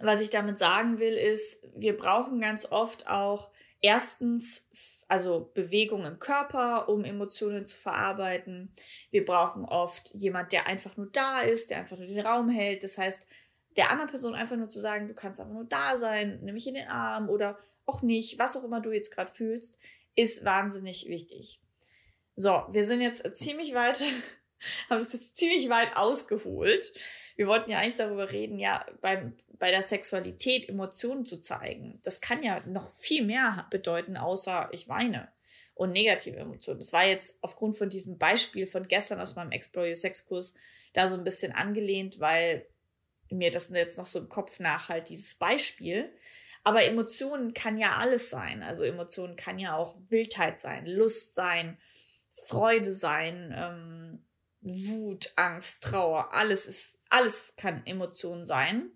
was 0.00 0.20
ich 0.20 0.28
damit 0.28 0.58
sagen 0.58 0.98
will, 0.98 1.14
ist, 1.14 1.66
wir 1.74 1.96
brauchen 1.96 2.40
ganz 2.40 2.70
oft 2.70 3.08
auch 3.08 3.48
erstens 3.80 4.68
also 5.08 5.50
Bewegung 5.54 6.04
im 6.04 6.20
Körper, 6.20 6.90
um 6.90 7.04
Emotionen 7.04 7.66
zu 7.66 7.80
verarbeiten. 7.80 8.72
Wir 9.10 9.24
brauchen 9.24 9.64
oft 9.64 10.14
jemand, 10.14 10.52
der 10.52 10.66
einfach 10.66 10.96
nur 10.98 11.08
da 11.10 11.40
ist, 11.40 11.70
der 11.70 11.78
einfach 11.78 11.96
nur 11.96 12.06
den 12.06 12.20
Raum 12.24 12.50
hält. 12.50 12.84
Das 12.84 12.98
heißt, 12.98 13.26
der 13.76 13.90
anderen 13.90 14.10
Person 14.10 14.34
einfach 14.34 14.56
nur 14.56 14.68
zu 14.68 14.80
sagen, 14.80 15.08
du 15.08 15.14
kannst 15.14 15.40
einfach 15.40 15.54
nur 15.54 15.64
da 15.64 15.96
sein, 15.96 16.40
nimm 16.42 16.54
mich 16.54 16.66
in 16.66 16.74
den 16.74 16.88
Arm 16.88 17.28
oder 17.28 17.58
auch 17.86 18.02
nicht, 18.02 18.38
was 18.38 18.56
auch 18.56 18.64
immer 18.64 18.80
du 18.80 18.92
jetzt 18.92 19.14
gerade 19.14 19.32
fühlst, 19.32 19.78
ist 20.14 20.44
wahnsinnig 20.44 21.08
wichtig. 21.08 21.60
So, 22.36 22.64
wir 22.70 22.84
sind 22.84 23.00
jetzt 23.00 23.24
ziemlich 23.36 23.74
weit 23.74 24.02
haben 24.90 24.98
das 24.98 25.12
jetzt 25.12 25.36
ziemlich 25.36 25.68
weit 25.68 25.96
ausgeholt. 25.96 26.92
Wir 27.36 27.46
wollten 27.46 27.70
ja 27.70 27.78
eigentlich 27.78 27.96
darüber 27.96 28.30
reden, 28.30 28.58
ja, 28.58 28.84
beim, 29.00 29.36
bei 29.58 29.70
der 29.70 29.82
Sexualität 29.82 30.68
Emotionen 30.68 31.24
zu 31.24 31.40
zeigen. 31.40 31.98
Das 32.02 32.20
kann 32.20 32.42
ja 32.42 32.60
noch 32.66 32.92
viel 32.96 33.24
mehr 33.24 33.66
bedeuten, 33.70 34.16
außer 34.16 34.68
ich 34.72 34.88
weine 34.88 35.28
und 35.74 35.92
negative 35.92 36.36
Emotionen. 36.36 36.80
Das 36.80 36.92
war 36.92 37.06
jetzt 37.06 37.38
aufgrund 37.42 37.76
von 37.76 37.88
diesem 37.88 38.18
Beispiel 38.18 38.66
von 38.66 38.86
gestern 38.86 39.20
aus 39.20 39.36
meinem 39.36 39.52
Explore 39.52 39.88
Your 39.88 39.96
Sex 39.96 40.26
Kurs 40.26 40.54
da 40.92 41.08
so 41.08 41.16
ein 41.16 41.24
bisschen 41.24 41.52
angelehnt, 41.52 42.20
weil 42.20 42.66
mir 43.30 43.50
das 43.50 43.70
jetzt 43.70 43.98
noch 43.98 44.06
so 44.06 44.18
im 44.18 44.28
Kopf 44.28 44.60
nachhalt, 44.60 45.08
dieses 45.08 45.34
Beispiel. 45.34 46.12
Aber 46.62 46.84
Emotionen 46.84 47.54
kann 47.54 47.78
ja 47.78 47.92
alles 47.98 48.30
sein. 48.30 48.62
Also 48.62 48.84
Emotionen 48.84 49.36
kann 49.36 49.58
ja 49.58 49.76
auch 49.76 49.96
Wildheit 50.08 50.60
sein, 50.60 50.86
Lust 50.86 51.34
sein, 51.34 51.78
Freude 52.32 52.92
sein, 52.92 53.52
ähm, 53.56 54.24
Wut, 54.60 55.32
Angst, 55.36 55.82
Trauer, 55.82 56.34
alles 56.34 56.66
ist, 56.66 56.98
alles 57.08 57.54
kann 57.56 57.86
Emotion 57.86 58.44
sein. 58.44 58.90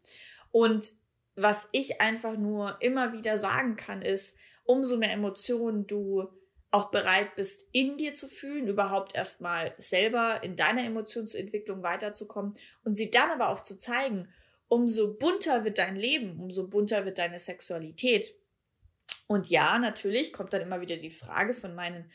Und 0.50 0.93
was 1.37 1.69
ich 1.73 2.00
einfach 2.00 2.37
nur 2.37 2.76
immer 2.81 3.12
wieder 3.12 3.38
sagen 3.38 3.76
kann, 3.76 4.03
ist, 4.03 4.37
umso 4.64 4.97
mehr 4.97 5.12
Emotionen 5.12 5.87
du 5.87 6.29
auch 6.75 6.90
bereit 6.90 7.37
bist, 7.37 7.69
in 7.73 7.97
dir 7.97 8.14
zu 8.14 8.28
fühlen, 8.28 8.66
überhaupt 8.66 9.14
erstmal 9.14 9.75
selber 9.78 10.43
in 10.43 10.57
deiner 10.57 10.85
Emotionsentwicklung 10.85 11.83
weiterzukommen 11.83 12.54
und 12.83 12.97
sie 12.97 13.11
dann 13.11 13.31
aber 13.31 13.50
auch 13.50 13.61
zu 13.61 13.78
zeigen, 13.78 14.28
umso 14.66 15.14
bunter 15.14 15.64
wird 15.64 15.78
dein 15.78 15.95
Leben, 15.95 16.40
umso 16.40 16.69
bunter 16.69 17.04
wird 17.04 17.19
deine 17.19 17.38
Sexualität. 17.38 18.35
Und 19.28 19.49
ja, 19.49 19.78
natürlich 19.78 20.33
kommt 20.33 20.52
dann 20.52 20.62
immer 20.62 20.81
wieder 20.81 20.97
die 20.97 21.11
Frage 21.11 21.54
von 21.54 21.75
meinen 21.75 22.11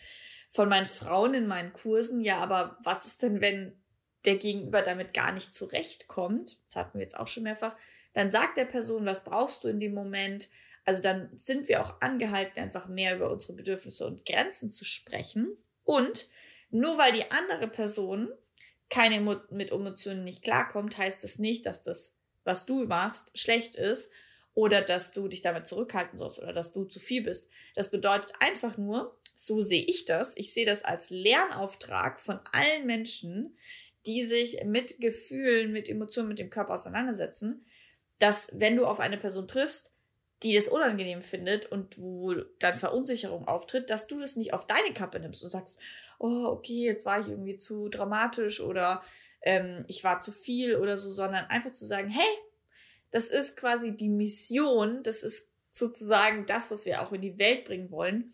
von 0.50 0.68
meinen 0.68 0.88
Frauen 0.88 1.36
in 1.36 1.48
meinen 1.48 1.74
Kursen, 1.74 2.22
ja, 2.22 2.40
aber 2.40 2.78
was 2.84 3.06
ist 3.06 3.22
denn, 3.22 3.40
wenn 3.40 3.80
der 4.26 4.36
Gegenüber 4.38 4.82
damit 4.82 5.14
gar 5.14 5.32
nicht 5.32 5.54
zurechtkommt? 5.54 6.58
Das 6.66 6.76
hatten 6.76 6.98
wir 6.98 7.04
jetzt 7.04 7.18
auch 7.18 7.28
schon 7.28 7.44
mehrfach. 7.44 7.76
Dann 8.14 8.32
sagt 8.32 8.58
der 8.58 8.66
Person, 8.66 9.06
was 9.06 9.24
brauchst 9.24 9.64
du 9.64 9.68
in 9.68 9.80
dem 9.80 9.94
Moment? 9.94 10.50
Also 10.90 11.04
dann 11.04 11.30
sind 11.38 11.68
wir 11.68 11.84
auch 11.84 12.02
angehalten, 12.02 12.60
einfach 12.60 12.88
mehr 12.88 13.16
über 13.16 13.32
unsere 13.32 13.54
Bedürfnisse 13.54 14.08
und 14.08 14.26
Grenzen 14.26 14.72
zu 14.72 14.84
sprechen. 14.84 15.56
Und 15.84 16.32
nur 16.72 16.98
weil 16.98 17.12
die 17.12 17.30
andere 17.30 17.68
Person 17.68 18.30
keine 18.90 19.22
mit 19.52 19.72
Emotionen 19.72 20.24
nicht 20.24 20.42
klarkommt, 20.42 20.98
heißt 20.98 21.24
das 21.24 21.38
nicht, 21.38 21.68
dass 21.68 21.84
das, 21.84 22.16
was 22.44 22.66
du 22.66 22.86
machst, 22.86 23.38
schlecht 23.38 23.76
ist 23.76 24.12
oder 24.56 24.82
dass 24.82 25.12
du 25.12 25.28
dich 25.28 25.44
damit 25.44 25.68
zurückhalten 25.68 26.18
sollst 26.18 26.40
oder 26.40 26.54
dass 26.54 26.74
du 26.74 26.86
zu 26.86 27.00
viel 27.00 27.22
bist. 27.22 27.52
Das 27.76 27.92
bedeutet 27.92 28.34
einfach 28.40 28.76
nur, 28.76 29.16
so 29.36 29.62
sehe 29.62 29.84
ich 29.84 30.06
das. 30.06 30.36
Ich 30.38 30.54
sehe 30.54 30.66
das 30.66 30.84
als 30.84 31.12
Lernauftrag 31.12 32.20
von 32.20 32.40
allen 32.52 32.88
Menschen, 32.88 33.56
die 34.08 34.26
sich 34.26 34.64
mit 34.66 35.00
Gefühlen, 35.00 35.72
mit 35.72 35.88
Emotionen, 35.88 36.30
mit 36.30 36.40
dem 36.40 36.50
Körper 36.50 36.74
auseinandersetzen, 36.74 37.64
dass 38.18 38.50
wenn 38.54 38.76
du 38.76 38.88
auf 38.88 39.00
eine 39.00 39.18
Person 39.18 39.48
triffst, 39.48 39.94
die 40.44 40.56
das 40.56 40.70
unangenehm 40.70 41.22
findet 41.22 41.66
und 41.66 42.00
wo 42.00 42.34
dann 42.60 42.74
Verunsicherung 42.74 43.48
auftritt, 43.48 43.90
dass 43.90 44.08
du 44.08 44.20
das 44.20 44.36
nicht 44.36 44.54
auf 44.54 44.66
deine 44.68 44.94
Kappe 44.94 45.20
nimmst 45.20 45.44
und 45.44 45.50
sagst, 45.50 45.80
oh, 46.18 46.46
okay, 46.46 46.86
jetzt 46.86 47.06
war 47.06 47.20
ich 47.20 47.28
irgendwie 47.28 47.58
zu 47.58 47.90
dramatisch 47.90 48.62
oder 48.62 49.02
ähm, 49.42 49.86
ich 49.88 50.04
war 50.04 50.20
zu 50.20 50.32
viel 50.32 50.76
oder 50.76 50.98
so, 50.98 51.12
sondern 51.12 51.46
einfach 51.46 51.72
zu 51.72 51.86
sagen, 51.86 52.10
hey, 52.10 52.38
das 53.12 53.26
ist 53.26 53.58
quasi 53.58 53.96
die 53.96 54.10
Mission, 54.10 55.02
das 55.04 55.24
ist 55.24 55.48
sozusagen 55.72 56.46
das, 56.46 56.72
was 56.72 56.86
wir 56.86 57.02
auch 57.02 57.12
in 57.12 57.22
die 57.22 57.40
Welt 57.40 57.66
bringen 57.66 57.92
wollen, 57.92 58.34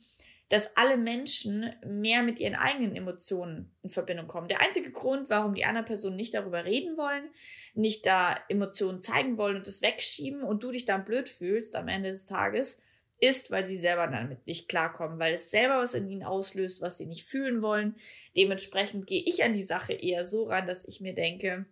dass 0.50 0.76
alle 0.78 0.98
Menschen 0.98 1.74
mehr 1.86 2.22
mit 2.22 2.40
ihren 2.40 2.56
eigenen 2.56 2.96
Emotionen 2.96 3.76
in 3.82 3.90
Verbindung 3.90 4.28
kommen. 4.28 4.48
Der 4.48 4.62
einzige 4.62 4.92
Grund, 4.92 5.30
warum 5.30 5.56
die 5.56 5.66
anderen 5.66 5.86
Personen 5.86 6.16
nicht 6.16 6.36
darüber 6.36 6.66
reden 6.66 6.98
wollen, 6.98 7.30
nicht 7.74 8.06
da 8.06 8.38
Emotionen 8.48 9.02
zeigen 9.02 9.38
wollen 9.38 9.56
und 9.56 9.68
das 9.68 9.82
wegschieben 9.82 10.44
und 10.44 10.64
du 10.64 10.72
dich 10.72 10.86
dann 10.86 11.06
blöd 11.06 11.30
fühlst 11.30 11.76
am 11.76 11.88
Ende 11.88 12.12
des 12.12 12.26
Tages, 12.26 12.82
ist, 13.20 13.50
weil 13.50 13.66
sie 13.66 13.78
selber 13.78 14.08
damit 14.08 14.46
nicht 14.46 14.68
klarkommen, 14.68 15.20
weil 15.20 15.36
es 15.36 15.50
selber 15.50 15.78
was 15.78 15.94
in 15.94 16.10
ihnen 16.10 16.24
auslöst, 16.24 16.82
was 16.82 16.98
sie 16.98 17.06
nicht 17.06 17.26
fühlen 17.26 17.62
wollen. 17.62 17.96
Dementsprechend 18.36 19.08
gehe 19.08 19.24
ich 19.26 19.44
an 19.44 19.54
die 19.54 19.64
Sache 19.64 19.94
eher 19.94 20.26
so 20.26 20.46
ran, 20.46 20.68
dass 20.68 20.86
ich 20.86 21.00
mir 21.02 21.14
denke, 21.14 21.66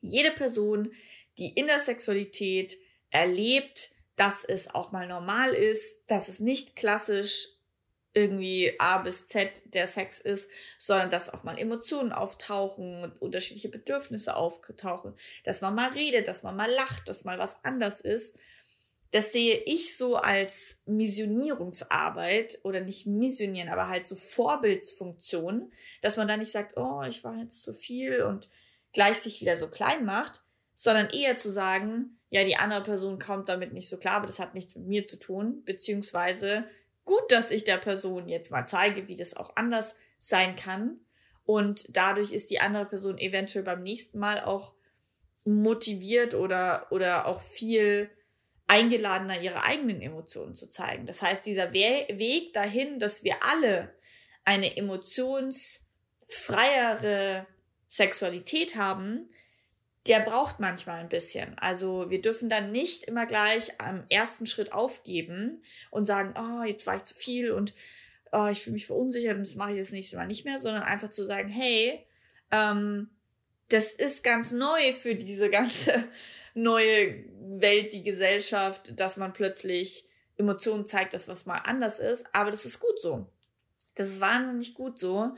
jede 0.00 0.32
Person, 0.32 0.90
die 1.38 1.48
in 1.48 1.66
der 1.66 1.78
Sexualität 1.78 2.76
erlebt, 3.10 3.90
dass 4.16 4.44
es 4.44 4.72
auch 4.74 4.92
mal 4.92 5.06
normal 5.06 5.52
ist, 5.52 6.04
dass 6.08 6.28
es 6.28 6.40
nicht 6.40 6.76
klassisch 6.76 7.48
irgendwie 8.14 8.74
A 8.78 8.98
bis 8.98 9.26
Z 9.26 9.62
der 9.74 9.86
Sex 9.86 10.20
ist, 10.20 10.50
sondern 10.78 11.10
dass 11.10 11.32
auch 11.32 11.42
mal 11.42 11.58
Emotionen 11.58 12.12
auftauchen, 12.12 13.12
unterschiedliche 13.18 13.68
Bedürfnisse 13.68 14.36
auftauchen, 14.36 15.14
dass 15.42 15.60
man 15.60 15.74
mal 15.74 15.90
redet, 15.90 16.28
dass 16.28 16.44
man 16.44 16.56
mal 16.56 16.70
lacht, 16.70 17.08
dass 17.08 17.24
mal 17.24 17.38
was 17.38 17.64
anders 17.64 18.00
ist. 18.00 18.38
Das 19.10 19.32
sehe 19.32 19.62
ich 19.66 19.96
so 19.96 20.16
als 20.16 20.80
Missionierungsarbeit 20.86 22.60
oder 22.62 22.80
nicht 22.80 23.06
missionieren, 23.06 23.68
aber 23.68 23.88
halt 23.88 24.06
so 24.06 24.16
Vorbildsfunktion, 24.16 25.72
dass 26.00 26.16
man 26.16 26.26
da 26.26 26.36
nicht 26.36 26.50
sagt, 26.50 26.76
oh, 26.76 27.02
ich 27.02 27.22
war 27.22 27.36
jetzt 27.36 27.62
zu 27.62 27.74
viel 27.74 28.22
und 28.22 28.48
gleich 28.92 29.18
sich 29.18 29.40
wieder 29.40 29.56
so 29.56 29.68
klein 29.68 30.04
macht, 30.04 30.42
sondern 30.74 31.10
eher 31.10 31.36
zu 31.36 31.50
sagen, 31.50 32.18
ja, 32.30 32.42
die 32.44 32.56
andere 32.56 32.82
Person 32.82 33.20
kommt 33.20 33.48
damit 33.48 33.72
nicht 33.72 33.88
so 33.88 33.98
klar, 33.98 34.14
aber 34.14 34.26
das 34.26 34.40
hat 34.40 34.54
nichts 34.54 34.74
mit 34.74 34.86
mir 34.86 35.06
zu 35.06 35.18
tun, 35.18 35.62
beziehungsweise 35.64 36.64
gut, 37.04 37.30
dass 37.30 37.50
ich 37.50 37.64
der 37.64 37.78
Person 37.78 38.28
jetzt 38.28 38.50
mal 38.50 38.66
zeige, 38.66 39.08
wie 39.08 39.16
das 39.16 39.34
auch 39.36 39.56
anders 39.56 39.96
sein 40.18 40.56
kann. 40.56 41.00
Und 41.44 41.96
dadurch 41.96 42.32
ist 42.32 42.50
die 42.50 42.60
andere 42.60 42.86
Person 42.86 43.18
eventuell 43.18 43.64
beim 43.64 43.82
nächsten 43.82 44.18
Mal 44.18 44.42
auch 44.42 44.74
motiviert 45.44 46.34
oder, 46.34 46.86
oder 46.90 47.26
auch 47.26 47.42
viel 47.42 48.10
eingeladener, 48.66 49.38
ihre 49.40 49.64
eigenen 49.64 50.00
Emotionen 50.00 50.54
zu 50.54 50.70
zeigen. 50.70 51.04
Das 51.06 51.20
heißt, 51.20 51.44
dieser 51.44 51.74
We 51.74 52.06
Weg 52.08 52.54
dahin, 52.54 52.98
dass 52.98 53.24
wir 53.24 53.42
alle 53.42 53.94
eine 54.44 54.74
emotionsfreiere 54.76 57.46
Sexualität 57.88 58.76
haben, 58.76 59.28
der 60.06 60.20
braucht 60.20 60.60
manchmal 60.60 60.98
ein 60.98 61.08
bisschen. 61.08 61.56
Also 61.58 62.10
wir 62.10 62.20
dürfen 62.20 62.50
dann 62.50 62.72
nicht 62.72 63.04
immer 63.04 63.26
gleich 63.26 63.80
am 63.80 64.04
ersten 64.10 64.46
Schritt 64.46 64.72
aufgeben 64.72 65.62
und 65.90 66.06
sagen, 66.06 66.34
oh, 66.38 66.62
jetzt 66.64 66.86
war 66.86 66.96
ich 66.96 67.04
zu 67.04 67.14
viel 67.14 67.52
und 67.52 67.74
oh, 68.32 68.46
ich 68.50 68.62
fühle 68.62 68.74
mich 68.74 68.86
verunsichert 68.86 69.36
und 69.36 69.46
das 69.46 69.54
mache 69.54 69.70
ich 69.70 69.76
jetzt 69.78 69.92
nächste 69.92 70.16
Mal 70.16 70.26
nicht 70.26 70.44
mehr, 70.44 70.58
sondern 70.58 70.82
einfach 70.82 71.10
zu 71.10 71.24
sagen, 71.24 71.48
hey, 71.48 72.04
ähm, 72.50 73.08
das 73.68 73.94
ist 73.94 74.22
ganz 74.22 74.52
neu 74.52 74.92
für 74.92 75.14
diese 75.14 75.48
ganze 75.48 76.08
neue 76.54 77.24
Welt, 77.40 77.92
die 77.92 78.02
Gesellschaft, 78.02 78.98
dass 79.00 79.16
man 79.16 79.32
plötzlich 79.32 80.06
Emotionen 80.36 80.86
zeigt, 80.86 81.14
dass 81.14 81.28
was 81.28 81.46
mal 81.46 81.58
anders 81.58 81.98
ist. 81.98 82.26
Aber 82.32 82.50
das 82.50 82.64
ist 82.66 82.80
gut 82.80 83.00
so. 83.00 83.26
Das 83.94 84.08
ist 84.08 84.20
wahnsinnig 84.20 84.74
gut 84.74 84.98
so, 84.98 85.34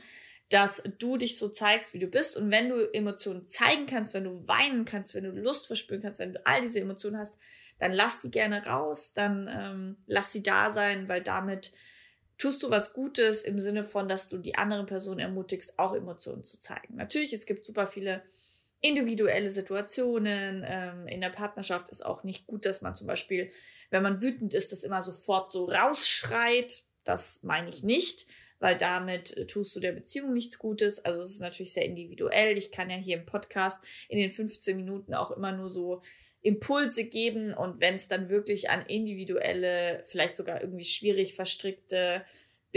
dass 0.49 0.81
du 0.97 1.17
dich 1.17 1.37
so 1.37 1.49
zeigst, 1.49 1.93
wie 1.93 1.99
du 1.99 2.07
bist. 2.07 2.37
Und 2.37 2.51
wenn 2.51 2.69
du 2.69 2.93
Emotionen 2.93 3.45
zeigen 3.45 3.85
kannst, 3.85 4.13
wenn 4.13 4.23
du 4.23 4.47
weinen 4.47 4.85
kannst, 4.85 5.13
wenn 5.13 5.25
du 5.25 5.31
Lust 5.31 5.67
verspüren 5.67 6.01
kannst, 6.01 6.19
wenn 6.19 6.33
du 6.33 6.45
all 6.45 6.61
diese 6.61 6.79
Emotionen 6.79 7.17
hast, 7.17 7.37
dann 7.79 7.91
lass 7.91 8.21
sie 8.21 8.31
gerne 8.31 8.65
raus, 8.65 9.13
dann 9.13 9.49
ähm, 9.51 9.97
lass 10.07 10.31
sie 10.31 10.43
da 10.43 10.71
sein, 10.71 11.09
weil 11.09 11.21
damit 11.21 11.73
tust 12.37 12.63
du 12.63 12.69
was 12.69 12.93
Gutes 12.93 13.41
im 13.41 13.59
Sinne 13.59 13.83
von, 13.83 14.07
dass 14.07 14.29
du 14.29 14.37
die 14.37 14.55
andere 14.55 14.85
Person 14.85 15.19
ermutigst, 15.19 15.77
auch 15.77 15.93
Emotionen 15.93 16.43
zu 16.43 16.59
zeigen. 16.59 16.95
Natürlich, 16.95 17.33
es 17.33 17.45
gibt 17.45 17.65
super 17.65 17.87
viele 17.87 18.23
individuelle 18.79 19.49
Situationen. 19.49 20.63
Ähm, 20.65 21.07
in 21.07 21.21
der 21.21 21.29
Partnerschaft 21.29 21.89
ist 21.89 22.05
auch 22.05 22.23
nicht 22.23 22.47
gut, 22.47 22.65
dass 22.65 22.81
man 22.81 22.95
zum 22.95 23.07
Beispiel, 23.07 23.51
wenn 23.89 24.03
man 24.03 24.21
wütend 24.21 24.53
ist, 24.53 24.71
das 24.71 24.83
immer 24.83 25.01
sofort 25.01 25.51
so 25.51 25.65
rausschreit. 25.65 26.83
Das 27.03 27.39
meine 27.41 27.69
ich 27.69 27.83
nicht, 27.83 28.27
weil 28.59 28.77
damit 28.77 29.47
tust 29.49 29.75
du 29.75 29.79
der 29.79 29.91
Beziehung 29.91 30.33
nichts 30.33 30.57
Gutes. 30.59 31.03
Also 31.03 31.21
es 31.21 31.31
ist 31.31 31.41
natürlich 31.41 31.73
sehr 31.73 31.85
individuell. 31.85 32.57
Ich 32.57 32.71
kann 32.71 32.89
ja 32.89 32.97
hier 32.97 33.17
im 33.17 33.25
Podcast 33.25 33.83
in 34.09 34.17
den 34.17 34.31
15 34.31 34.75
Minuten 34.75 35.13
auch 35.13 35.31
immer 35.31 35.51
nur 35.51 35.69
so 35.69 36.01
Impulse 36.41 37.03
geben 37.03 37.53
und 37.53 37.81
wenn 37.81 37.95
es 37.95 38.07
dann 38.07 38.29
wirklich 38.29 38.69
an 38.69 38.85
individuelle, 38.85 40.01
vielleicht 40.05 40.35
sogar 40.35 40.61
irgendwie 40.61 40.85
schwierig 40.85 41.33
verstrickte 41.33 42.23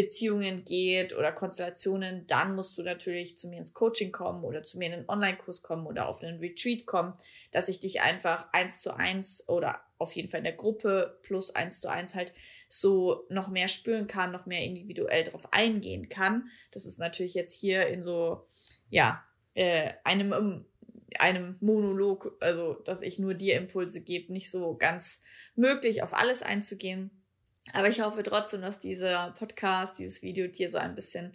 Beziehungen 0.01 0.65
geht 0.65 1.15
oder 1.15 1.31
Konstellationen, 1.31 2.27
dann 2.27 2.55
musst 2.55 2.79
du 2.79 2.83
natürlich 2.83 3.37
zu 3.37 3.49
mir 3.49 3.59
ins 3.59 3.75
Coaching 3.75 4.13
kommen 4.13 4.45
oder 4.45 4.63
zu 4.63 4.79
mir 4.79 4.87
in 4.87 4.93
einen 4.95 5.09
Online-Kurs 5.09 5.63
kommen 5.63 5.87
oder 5.87 6.09
auf 6.09 6.23
einen 6.23 6.39
Retreat 6.39 6.87
kommen, 6.87 7.13
dass 7.53 7.69
ich 7.69 7.81
dich 7.81 8.01
einfach 8.01 8.49
eins 8.53 8.81
zu 8.81 8.95
eins 8.95 9.47
oder 9.47 9.83
auf 9.99 10.13
jeden 10.13 10.31
Fall 10.31 10.39
in 10.39 10.45
der 10.45 10.55
Gruppe 10.55 11.19
plus 11.23 11.55
eins 11.55 11.81
zu 11.81 11.91
eins 11.91 12.15
halt 12.15 12.33
so 12.71 13.27
noch 13.29 13.49
mehr 13.49 13.69
spüren 13.69 14.07
kann, 14.07 14.33
noch 14.33 14.47
mehr 14.47 14.63
individuell 14.63 15.25
darauf 15.25 15.53
eingehen 15.53 16.09
kann. 16.09 16.49
Das 16.71 16.87
ist 16.87 16.99
natürlich 16.99 17.35
jetzt 17.35 17.55
hier 17.55 17.87
in 17.89 18.03
so, 18.03 18.47
ja, 18.89 19.23
äh, 19.53 19.91
einem, 20.05 20.65
einem 21.19 21.57
Monolog, 21.61 22.39
also 22.41 22.73
dass 22.73 23.03
ich 23.03 23.19
nur 23.19 23.35
dir 23.35 23.57
Impulse 23.59 24.03
gebe, 24.03 24.33
nicht 24.33 24.51
so 24.51 24.77
ganz 24.77 25.21
möglich, 25.57 26.03
auf 26.03 26.15
alles 26.15 26.41
einzugehen. 26.41 27.11
Aber 27.73 27.89
ich 27.89 28.01
hoffe 28.01 28.23
trotzdem, 28.23 28.63
dass 28.63 28.81
dieser 28.81 29.35
Podcast, 29.39 29.99
dieses 29.99 30.23
Video 30.23 30.47
dir 30.49 30.69
so 30.71 30.79
ein 30.79 30.95
bisschen 30.95 31.35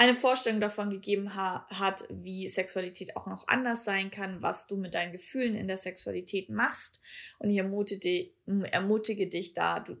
eine 0.00 0.14
Vorstellung 0.14 0.62
davon 0.62 0.88
gegeben 0.88 1.34
ha 1.34 1.66
hat, 1.68 2.06
wie 2.08 2.48
Sexualität 2.48 3.18
auch 3.18 3.26
noch 3.26 3.46
anders 3.48 3.84
sein 3.84 4.10
kann, 4.10 4.40
was 4.40 4.66
du 4.66 4.78
mit 4.78 4.94
deinen 4.94 5.12
Gefühlen 5.12 5.54
in 5.54 5.68
der 5.68 5.76
Sexualität 5.76 6.48
machst. 6.48 7.00
Und 7.38 7.50
ich 7.50 7.58
ermutige, 7.58 8.30
ermutige 8.46 9.26
dich 9.26 9.52
da, 9.52 9.80
du, 9.80 9.98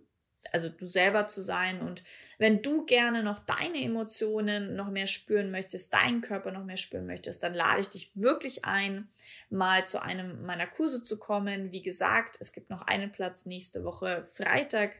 also 0.52 0.70
du 0.70 0.86
selber 0.86 1.26
zu 1.26 1.42
sein. 1.42 1.82
Und 1.82 2.02
wenn 2.38 2.62
du 2.62 2.86
gerne 2.86 3.22
noch 3.22 3.40
deine 3.40 3.84
Emotionen 3.84 4.74
noch 4.74 4.88
mehr 4.88 5.06
spüren 5.06 5.50
möchtest, 5.50 5.92
deinen 5.92 6.22
Körper 6.22 6.50
noch 6.50 6.64
mehr 6.64 6.78
spüren 6.78 7.04
möchtest, 7.04 7.42
dann 7.42 7.52
lade 7.52 7.82
ich 7.82 7.90
dich 7.90 8.10
wirklich 8.14 8.64
ein, 8.64 9.06
mal 9.50 9.86
zu 9.86 10.00
einem 10.00 10.46
meiner 10.46 10.66
Kurse 10.66 11.04
zu 11.04 11.18
kommen. 11.18 11.72
Wie 11.72 11.82
gesagt, 11.82 12.38
es 12.40 12.52
gibt 12.52 12.70
noch 12.70 12.80
einen 12.80 13.12
Platz 13.12 13.44
nächste 13.44 13.84
Woche 13.84 14.24
Freitag 14.24 14.92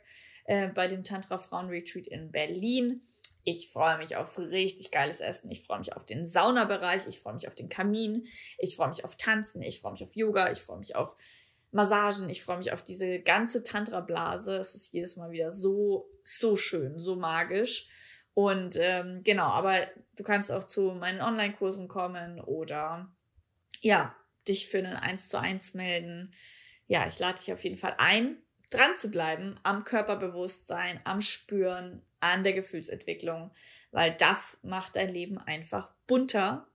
äh, 0.50 0.66
bei 0.66 0.88
dem 0.88 1.04
Tantra 1.04 1.38
Frauen 1.38 1.69
Retreat 1.69 2.09
in 2.09 2.33
Berlin. 2.33 3.02
Ich 3.45 3.71
freue 3.71 3.99
mich 3.99 4.16
auf 4.16 4.37
richtig 4.37 4.90
geiles 4.90 5.21
Essen. 5.21 5.49
Ich 5.49 5.62
freue 5.64 5.78
mich 5.78 5.95
auf 5.95 6.04
den 6.04 6.26
Saunabereich. 6.26 7.07
Ich 7.07 7.21
freue 7.21 7.35
mich 7.35 7.47
auf 7.47 7.54
den 7.54 7.69
Kamin. 7.69 8.26
Ich 8.59 8.75
freue 8.75 8.88
mich 8.88 9.04
auf 9.04 9.16
Tanzen. 9.16 9.62
Ich 9.62 9.80
freue 9.80 9.92
mich 9.92 10.02
auf 10.02 10.16
Yoga. 10.16 10.50
Ich 10.50 10.61
freue 10.61 10.80
mich 10.80 10.97
auf 10.97 11.14
Massagen. 11.71 12.28
Ich 12.28 12.42
freue 12.42 12.59
mich 12.59 12.73
auf 12.73 12.83
diese 12.83 13.21
ganze 13.21 13.62
Tantra-Blase. 13.62 14.57
Es 14.57 14.75
ist 14.75 14.92
jedes 14.92 15.16
Mal 15.16 15.30
wieder 15.30 15.52
so, 15.52 16.11
so 16.25 16.57
schön, 16.57 16.99
so 16.99 17.14
magisch. 17.14 17.88
Und 18.35 18.76
ähm, 18.76 19.21
genau, 19.23 19.50
aber 19.50 19.76
du 20.16 20.25
kannst 20.25 20.50
auch 20.50 20.65
zu 20.65 20.95
meinen 20.95 21.21
Online-Kursen 21.21 21.86
kommen 21.86 22.41
oder 22.41 23.08
ja, 23.82 24.17
dich 24.49 24.67
für 24.67 24.78
einen 24.78 24.97
1 24.97 25.28
zu 25.28 25.39
1 25.39 25.75
melden. 25.75 26.34
Ja, 26.89 27.06
ich 27.06 27.21
lade 27.21 27.39
dich 27.39 27.52
auf 27.52 27.63
jeden 27.63 27.78
Fall 27.78 27.95
ein 27.99 28.43
dran 28.71 28.97
zu 28.97 29.11
bleiben 29.11 29.59
am 29.63 29.85
Körperbewusstsein, 29.85 31.00
am 31.04 31.21
Spüren, 31.21 32.02
an 32.21 32.45
der 32.45 32.52
Gefühlsentwicklung, 32.52 33.50
weil 33.91 34.15
das 34.15 34.59
macht 34.63 34.97
dein 34.97 35.13
Leben 35.13 35.39
einfach 35.39 35.91
bunter 36.06 36.69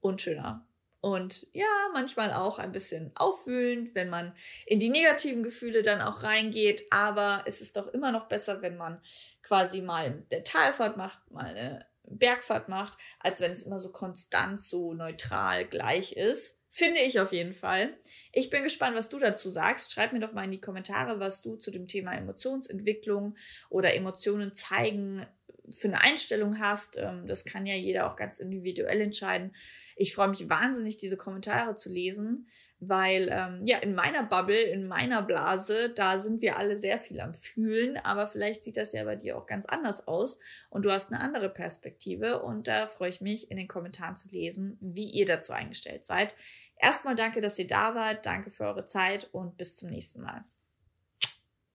und 0.00 0.20
schöner. 0.20 0.66
Und 1.00 1.46
ja, 1.54 1.88
manchmal 1.94 2.32
auch 2.32 2.58
ein 2.58 2.72
bisschen 2.72 3.10
aufwühlend, 3.14 3.94
wenn 3.94 4.10
man 4.10 4.34
in 4.66 4.78
die 4.78 4.90
negativen 4.90 5.42
Gefühle 5.42 5.82
dann 5.82 6.02
auch 6.02 6.22
reingeht. 6.22 6.82
Aber 6.90 7.42
es 7.46 7.62
ist 7.62 7.76
doch 7.76 7.88
immer 7.88 8.12
noch 8.12 8.28
besser, 8.28 8.60
wenn 8.60 8.76
man 8.76 9.00
quasi 9.42 9.80
mal 9.80 10.22
eine 10.30 10.42
Talfahrt 10.42 10.98
macht, 10.98 11.30
mal 11.30 11.46
eine 11.46 11.86
Bergfahrt 12.04 12.68
macht, 12.68 12.98
als 13.18 13.40
wenn 13.40 13.50
es 13.50 13.62
immer 13.62 13.78
so 13.78 13.92
konstant, 13.92 14.60
so 14.60 14.92
neutral 14.92 15.64
gleich 15.66 16.12
ist. 16.12 16.59
Finde 16.72 17.00
ich 17.00 17.18
auf 17.18 17.32
jeden 17.32 17.52
Fall. 17.52 17.98
Ich 18.32 18.48
bin 18.48 18.62
gespannt, 18.62 18.96
was 18.96 19.08
du 19.08 19.18
dazu 19.18 19.50
sagst. 19.50 19.92
Schreib 19.92 20.12
mir 20.12 20.20
doch 20.20 20.32
mal 20.32 20.44
in 20.44 20.52
die 20.52 20.60
Kommentare, 20.60 21.18
was 21.18 21.42
du 21.42 21.56
zu 21.56 21.72
dem 21.72 21.88
Thema 21.88 22.12
Emotionsentwicklung 22.12 23.34
oder 23.70 23.94
Emotionen 23.94 24.54
zeigen 24.54 25.26
für 25.72 25.88
eine 25.88 26.02
Einstellung 26.02 26.58
hast. 26.58 26.96
Ähm, 26.96 27.26
das 27.26 27.44
kann 27.44 27.66
ja 27.66 27.74
jeder 27.74 28.10
auch 28.10 28.16
ganz 28.16 28.38
individuell 28.40 29.00
entscheiden. 29.00 29.54
Ich 29.96 30.14
freue 30.14 30.28
mich 30.28 30.48
wahnsinnig, 30.48 30.96
diese 30.96 31.16
Kommentare 31.16 31.76
zu 31.76 31.92
lesen, 31.92 32.48
weil 32.78 33.28
ähm, 33.30 33.66
ja, 33.66 33.78
in 33.78 33.94
meiner 33.94 34.22
Bubble, 34.22 34.60
in 34.60 34.86
meiner 34.86 35.20
Blase, 35.22 35.90
da 35.90 36.18
sind 36.18 36.40
wir 36.40 36.56
alle 36.56 36.76
sehr 36.76 36.98
viel 36.98 37.20
am 37.20 37.34
Fühlen, 37.34 37.98
aber 37.98 38.26
vielleicht 38.26 38.62
sieht 38.62 38.76
das 38.76 38.92
ja 38.92 39.04
bei 39.04 39.16
dir 39.16 39.36
auch 39.36 39.46
ganz 39.46 39.66
anders 39.66 40.08
aus 40.08 40.38
und 40.70 40.84
du 40.84 40.90
hast 40.90 41.12
eine 41.12 41.20
andere 41.20 41.50
Perspektive 41.50 42.42
und 42.42 42.66
da 42.68 42.86
freue 42.86 43.10
ich 43.10 43.20
mich, 43.20 43.50
in 43.50 43.58
den 43.58 43.68
Kommentaren 43.68 44.16
zu 44.16 44.28
lesen, 44.30 44.78
wie 44.80 45.10
ihr 45.10 45.26
dazu 45.26 45.52
eingestellt 45.52 46.06
seid. 46.06 46.34
Erstmal 46.76 47.14
danke, 47.14 47.42
dass 47.42 47.58
ihr 47.58 47.66
da 47.66 47.94
wart, 47.94 48.24
danke 48.24 48.50
für 48.50 48.64
eure 48.64 48.86
Zeit 48.86 49.28
und 49.32 49.58
bis 49.58 49.76
zum 49.76 49.90
nächsten 49.90 50.22
Mal. 50.22 50.44